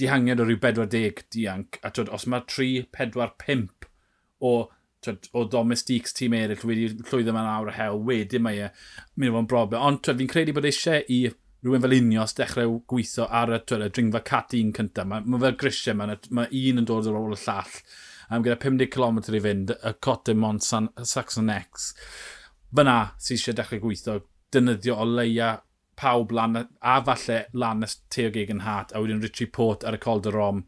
dihangiad 0.00 0.42
o 0.42 0.48
ryw 0.48 0.60
40 0.62 1.26
dianc, 1.34 1.80
a 1.82 1.90
twyd, 1.94 2.12
os 2.14 2.26
mae 2.30 2.46
3, 2.50 2.86
4, 2.96 3.30
5 3.44 3.88
o 4.44 4.54
twyd, 5.04 5.28
o 5.36 5.44
domestics 5.50 6.16
tîm 6.16 6.36
eraill 6.38 6.66
wedi 6.70 6.88
llwyddo 6.94 7.34
mewn 7.36 7.50
awr 7.50 7.72
y 7.72 7.78
hewl, 7.78 8.04
wedyn 8.08 8.44
mae 8.46 8.62
e 8.68 8.70
mynd 9.16 9.28
i 9.28 9.32
fod 9.34 9.42
yn 9.42 9.50
broblem. 9.50 9.88
Ond 9.90 10.12
fi'n 10.20 10.30
credu 10.30 10.56
bod 10.56 10.68
eisiau 10.70 11.04
i 11.12 11.20
rhywun 11.64 11.84
fel 11.84 11.96
unios 11.96 12.36
dechrau 12.36 12.78
gweithio 12.90 13.28
ar 13.42 13.52
y, 13.56 13.60
twyd, 13.64 13.86
y 13.86 13.92
dringfa 13.96 14.20
cat 14.28 14.56
un 14.58 14.72
cyntaf. 14.76 15.08
Mae, 15.08 15.24
mae 15.24 15.44
fel 15.46 15.60
grisiau, 15.60 15.96
mae, 15.96 16.18
mae 16.36 16.50
un 16.64 16.82
yn 16.82 16.88
dod 16.88 17.08
ar 17.08 17.20
ôl 17.20 17.36
y 17.36 17.40
llall 17.40 17.78
am 18.34 18.44
gyda 18.44 18.58
50 18.62 18.90
km 18.92 19.20
i 19.34 19.42
fynd, 19.44 19.74
y 19.74 19.94
Cote 20.04 20.34
Mont 20.34 20.64
Saxon 20.64 21.50
X. 21.54 21.92
Fyna 22.74 22.98
sy'n 23.22 23.38
eisiau 23.38 23.56
dechrau 23.58 23.82
gweithio, 23.84 24.20
dynyddio 24.54 24.98
o 25.00 25.08
leia 25.08 25.50
pawb 25.96 26.32
lan, 26.34 26.64
a 26.82 27.00
falle 27.06 27.44
lan 27.54 27.86
y 27.86 27.90
Teo 28.10 28.32
Gegan 28.34 28.64
Hat, 28.66 28.94
a 28.94 29.02
wedyn 29.02 29.22
Richie 29.22 29.50
Port 29.50 29.84
ar 29.86 29.96
y 29.96 30.02
Col 30.02 30.24
dy 30.24 30.32
Rom, 30.34 30.64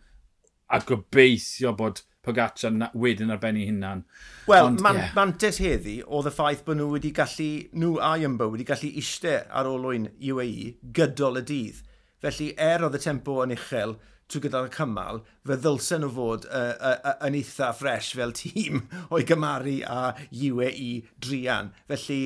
a 0.70 0.80
gobeithio 0.80 1.74
bod 1.76 2.02
Pogacar 2.26 2.90
wedyn 2.94 3.30
ar 3.30 3.38
benni 3.38 3.68
hunan. 3.68 4.04
Wel, 4.48 4.70
man, 4.82 4.96
yeah. 4.98 5.12
mantes 5.14 5.60
heddi 5.62 6.00
oedd 6.02 6.26
y 6.26 6.32
ffaith 6.34 6.64
bod 6.66 6.80
nhw 6.80 6.88
wedi 6.96 7.12
gallu, 7.14 7.50
nhw 7.78 7.92
a 8.02 8.16
Iambo 8.18 8.48
wedi 8.50 8.66
gallu 8.66 8.90
eistedd 8.98 9.46
ar 9.54 9.68
olwyn 9.70 10.08
UAE 10.18 10.72
gydol 10.96 11.38
y 11.38 11.44
dydd. 11.46 11.84
Felly, 12.24 12.48
er 12.58 12.82
oedd 12.82 12.98
y 12.98 13.02
tempo 13.04 13.38
yn 13.44 13.54
uchel, 13.54 13.94
trwy 14.30 14.42
gyda'r 14.46 14.70
cymal, 14.74 15.22
fe 15.46 15.56
ddylsen 15.62 16.02
nhw 16.02 16.12
fod 16.16 16.46
uh, 16.50 16.74
uh, 16.90 17.14
yn 17.26 17.38
eitha 17.38 17.70
ffres 17.76 18.10
fel 18.18 18.34
tîm 18.34 18.82
o'i 19.14 19.26
gymaru 19.28 19.78
a 19.86 20.00
UAE 20.30 20.90
drian. 21.22 21.72
Felly, 21.90 22.20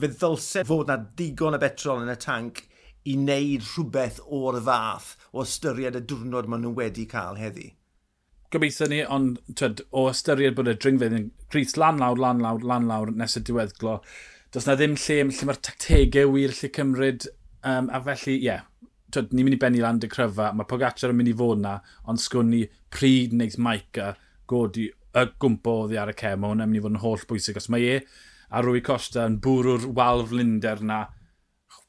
fe 0.00 0.12
ddylsen 0.14 0.68
fod 0.68 0.90
na 0.90 0.98
digon 1.20 1.58
o 1.58 1.60
betrol 1.60 2.04
yn 2.06 2.14
y 2.14 2.18
tank 2.24 2.64
i 3.04 3.16
wneud 3.20 3.64
rhywbeth 3.68 4.20
o'r 4.32 4.60
fath 4.64 5.14
o 5.32 5.44
ystyried 5.44 5.98
y 6.00 6.04
diwrnod 6.08 6.48
maen 6.48 6.64
nhw 6.64 6.72
wedi 6.78 7.04
cael 7.10 7.40
heddi. 7.40 7.72
Gobeithio 8.54 8.88
ni, 8.88 9.00
ond 9.04 9.40
twed, 9.58 9.82
o 9.92 10.06
ystyried 10.08 10.56
bod 10.56 10.70
y 10.70 10.76
dringfedd 10.78 11.16
yn 11.18 11.30
gris 11.52 11.76
lan 11.80 12.00
lawr, 12.00 12.20
lan 12.22 12.40
lawr, 12.44 12.64
lan 12.64 12.88
lawr 12.88 13.12
nes 13.12 13.36
y 13.36 13.42
diweddglo, 13.44 13.98
does 14.54 14.68
na 14.68 14.76
ddim 14.78 14.94
lle 14.96 15.18
lle 15.26 15.48
mae'r 15.50 15.60
tactegau 15.68 16.30
wir 16.32 16.54
lle 16.54 16.70
cymryd, 16.78 17.26
um, 17.66 17.90
a 17.90 18.00
felly, 18.06 18.38
ie, 18.38 18.46
yeah, 18.46 18.62
ni'n 19.20 19.46
mynd 19.46 19.56
i 19.56 19.60
benni 19.62 19.82
lan 19.82 20.00
dy 20.02 20.10
cryfa, 20.10 20.50
mae 20.56 20.68
Pogacar 20.68 21.12
yn 21.12 21.18
mynd 21.18 21.30
i 21.30 21.36
fod 21.38 21.62
na, 21.62 21.78
ond 22.10 22.20
sgwn 22.20 22.50
ni 22.52 22.62
pryd 22.92 23.34
wneud 23.36 23.58
Maica 23.62 24.12
godi 24.50 24.88
y 24.90 25.26
gwmpo 25.40 25.74
oddi 25.84 25.98
ar 26.00 26.12
y 26.12 26.16
cem, 26.18 26.40
mae 26.42 26.52
hwnna'n 26.52 26.70
mynd 26.70 26.80
i 26.80 26.84
fod 26.84 26.96
yn 26.96 27.02
holl 27.04 27.26
bwysig, 27.30 27.60
os 27.60 27.70
mae 27.72 27.90
e 27.96 28.00
a 28.54 28.62
Rwy 28.62 28.82
Costa 28.86 29.26
yn 29.28 29.38
bwrw'r 29.44 29.86
wal 29.96 30.24
flinder 30.30 30.82
na 30.84 31.04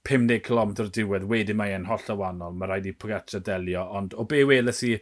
50 0.06 0.44
km 0.46 0.76
o 0.84 0.88
diwedd, 0.94 1.26
wedyn 1.30 1.58
mae 1.58 1.74
e'n 1.76 1.90
holl 1.90 2.14
o 2.14 2.20
wahanol, 2.22 2.56
mae 2.58 2.70
rhaid 2.70 2.90
i 2.90 2.94
Pogacar 2.94 3.44
delio, 3.46 3.88
ond 3.98 4.14
o 4.18 4.28
be 4.30 4.44
weles 4.46 4.84
i 4.86 4.96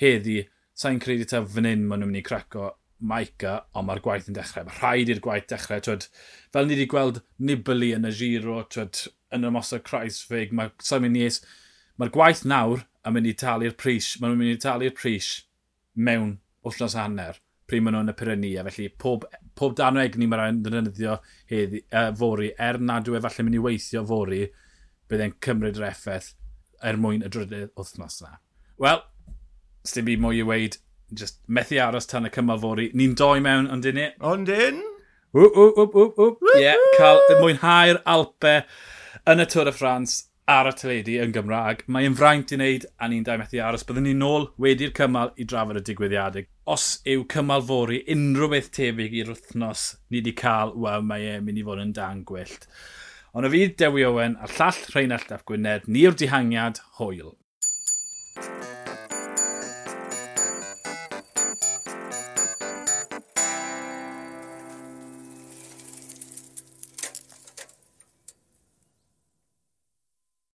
heddi, 0.00 0.40
sa'n 0.76 1.00
credu 1.00 1.28
ta 1.28 1.42
fan 1.44 1.68
hyn 1.68 1.84
maen 1.84 2.04
nhw'n 2.04 2.12
mynd 2.12 2.20
i 2.22 2.26
craco 2.26 2.72
Maica, 3.06 3.58
ond 3.76 3.88
mae'r 3.88 4.00
gwaith 4.04 4.28
yn 4.30 4.36
dechrau. 4.36 4.64
Mae 4.64 4.78
rhaid 4.78 5.10
i'r 5.12 5.20
gwaith 5.24 5.48
dechrau. 5.50 5.82
Twyd, 5.84 6.06
fel 6.52 6.68
ni 6.68 6.76
wedi 6.76 6.86
gweld 6.88 7.20
Nibali 7.44 7.90
yn 7.92 8.08
y 8.08 8.12
giro, 8.16 8.62
twyd, 8.72 9.02
yn 9.36 9.44
y 9.44 9.52
mosod 9.52 9.84
Kreisfig, 9.84 10.54
mae 10.56 10.72
Simon 10.82 11.12
Nies 11.12 11.42
Mae'r 11.96 12.12
gwaith 12.14 12.44
nawr 12.48 12.84
yn 13.06 13.16
mynd 13.16 13.30
i 13.30 13.34
talu'r 13.38 13.76
pris. 13.78 14.14
Mae 14.20 14.30
nhw'n 14.30 14.42
mynd 14.42 14.56
i 14.56 14.62
talu'r 14.62 14.94
pris 14.96 15.32
mewn 15.96 16.38
wrthnos 16.66 16.96
hanner 16.98 17.40
pryd 17.66 17.82
maen 17.82 17.96
nhw'n 17.96 18.12
y 18.12 18.14
Pyrenia. 18.16 18.64
Felly 18.68 18.88
pob, 19.02 19.26
pob 19.58 19.74
dan 19.78 19.98
o 19.98 20.02
egni 20.02 20.28
mae 20.30 20.40
rhaid 20.40 20.56
yn 20.56 20.62
ddefnyddio 20.64 21.18
heddi, 21.50 21.82
uh, 21.90 22.10
fori, 22.18 22.52
er 22.62 22.78
nad 22.78 23.08
yw 23.08 23.18
e 23.18 23.22
falle 23.24 23.46
mynd 23.46 23.58
i 23.58 23.62
weithio 23.66 24.02
fori, 24.06 24.42
byddai'n 25.10 25.36
cymryd 25.44 25.80
yr 25.80 25.88
effaith 25.90 26.32
er 26.86 26.98
mwyn 27.00 27.24
y 27.26 27.30
drydydd 27.32 27.72
wythnos 27.78 28.20
yna. 28.22 28.36
Wel, 28.82 29.00
sdim 29.86 30.06
byd 30.06 30.22
mwy 30.22 30.42
i 30.42 30.46
weid, 30.46 30.78
just 31.14 31.40
methu 31.48 31.80
aros 31.82 32.08
tan 32.10 32.28
y 32.28 32.32
cymal 32.34 32.62
fori. 32.62 32.90
Ni'n 32.94 33.16
doi 33.18 33.40
mewn, 33.42 33.70
ond 33.72 33.86
dyn 33.86 33.98
ni? 33.98 34.06
Ond 34.26 34.50
dyn? 34.50 34.82
Ww, 35.36 35.50
ww, 35.50 35.72
ww, 35.74 35.88
ww, 35.96 36.30
ww. 36.38 36.54
Ie, 36.54 36.62
yeah, 36.68 36.86
cael 37.00 37.22
mwynhau'r 37.42 38.00
Alpe 38.08 38.60
yn 39.26 39.42
y 39.42 39.48
Tôr 39.50 39.72
y 39.72 39.74
Ffrans 39.74 40.20
ar 40.46 40.68
y 40.70 40.72
teledu 40.78 41.16
yn 41.22 41.32
Gymraeg. 41.34 41.82
Mae'n 41.90 42.16
fraint 42.18 42.52
i 42.54 42.58
wneud 42.58 42.86
a 43.02 43.08
ni'n 43.10 43.24
dau 43.26 43.40
methu 43.40 43.60
aros. 43.62 43.84
Byddwn 43.86 44.06
ni'n 44.06 44.20
nôl 44.22 44.46
wedi'r 44.62 44.92
cymal 44.96 45.32
i 45.36 45.46
drafod 45.48 45.80
y 45.80 45.82
digwyddiadau. 45.88 46.46
Os 46.70 46.86
yw 47.08 47.24
cymal 47.32 47.64
fori 47.66 48.02
unrhyw 48.14 48.52
beth 48.54 48.70
tebyg 48.78 49.16
i'r 49.20 49.32
wythnos 49.34 49.88
ni 50.10 50.20
wedi 50.20 50.36
cael, 50.38 50.74
wel 50.86 51.02
mae 51.06 51.26
e'n 51.34 51.46
mynd 51.46 51.62
i 51.62 51.66
fod 51.66 51.82
yn 51.82 51.96
dan 51.98 52.22
gwyllt. 52.28 52.68
Ond 53.36 53.50
y 53.50 53.52
fydd 53.52 53.76
Dewi 53.82 54.06
Owen 54.08 54.38
a'r 54.40 54.54
llall 54.56 54.86
Rheinald 54.94 55.34
Ap 55.34 55.44
Gwynedd, 55.50 55.90
ni'r 55.90 56.16
dihangiad 56.16 56.80
hwyl. 57.00 57.34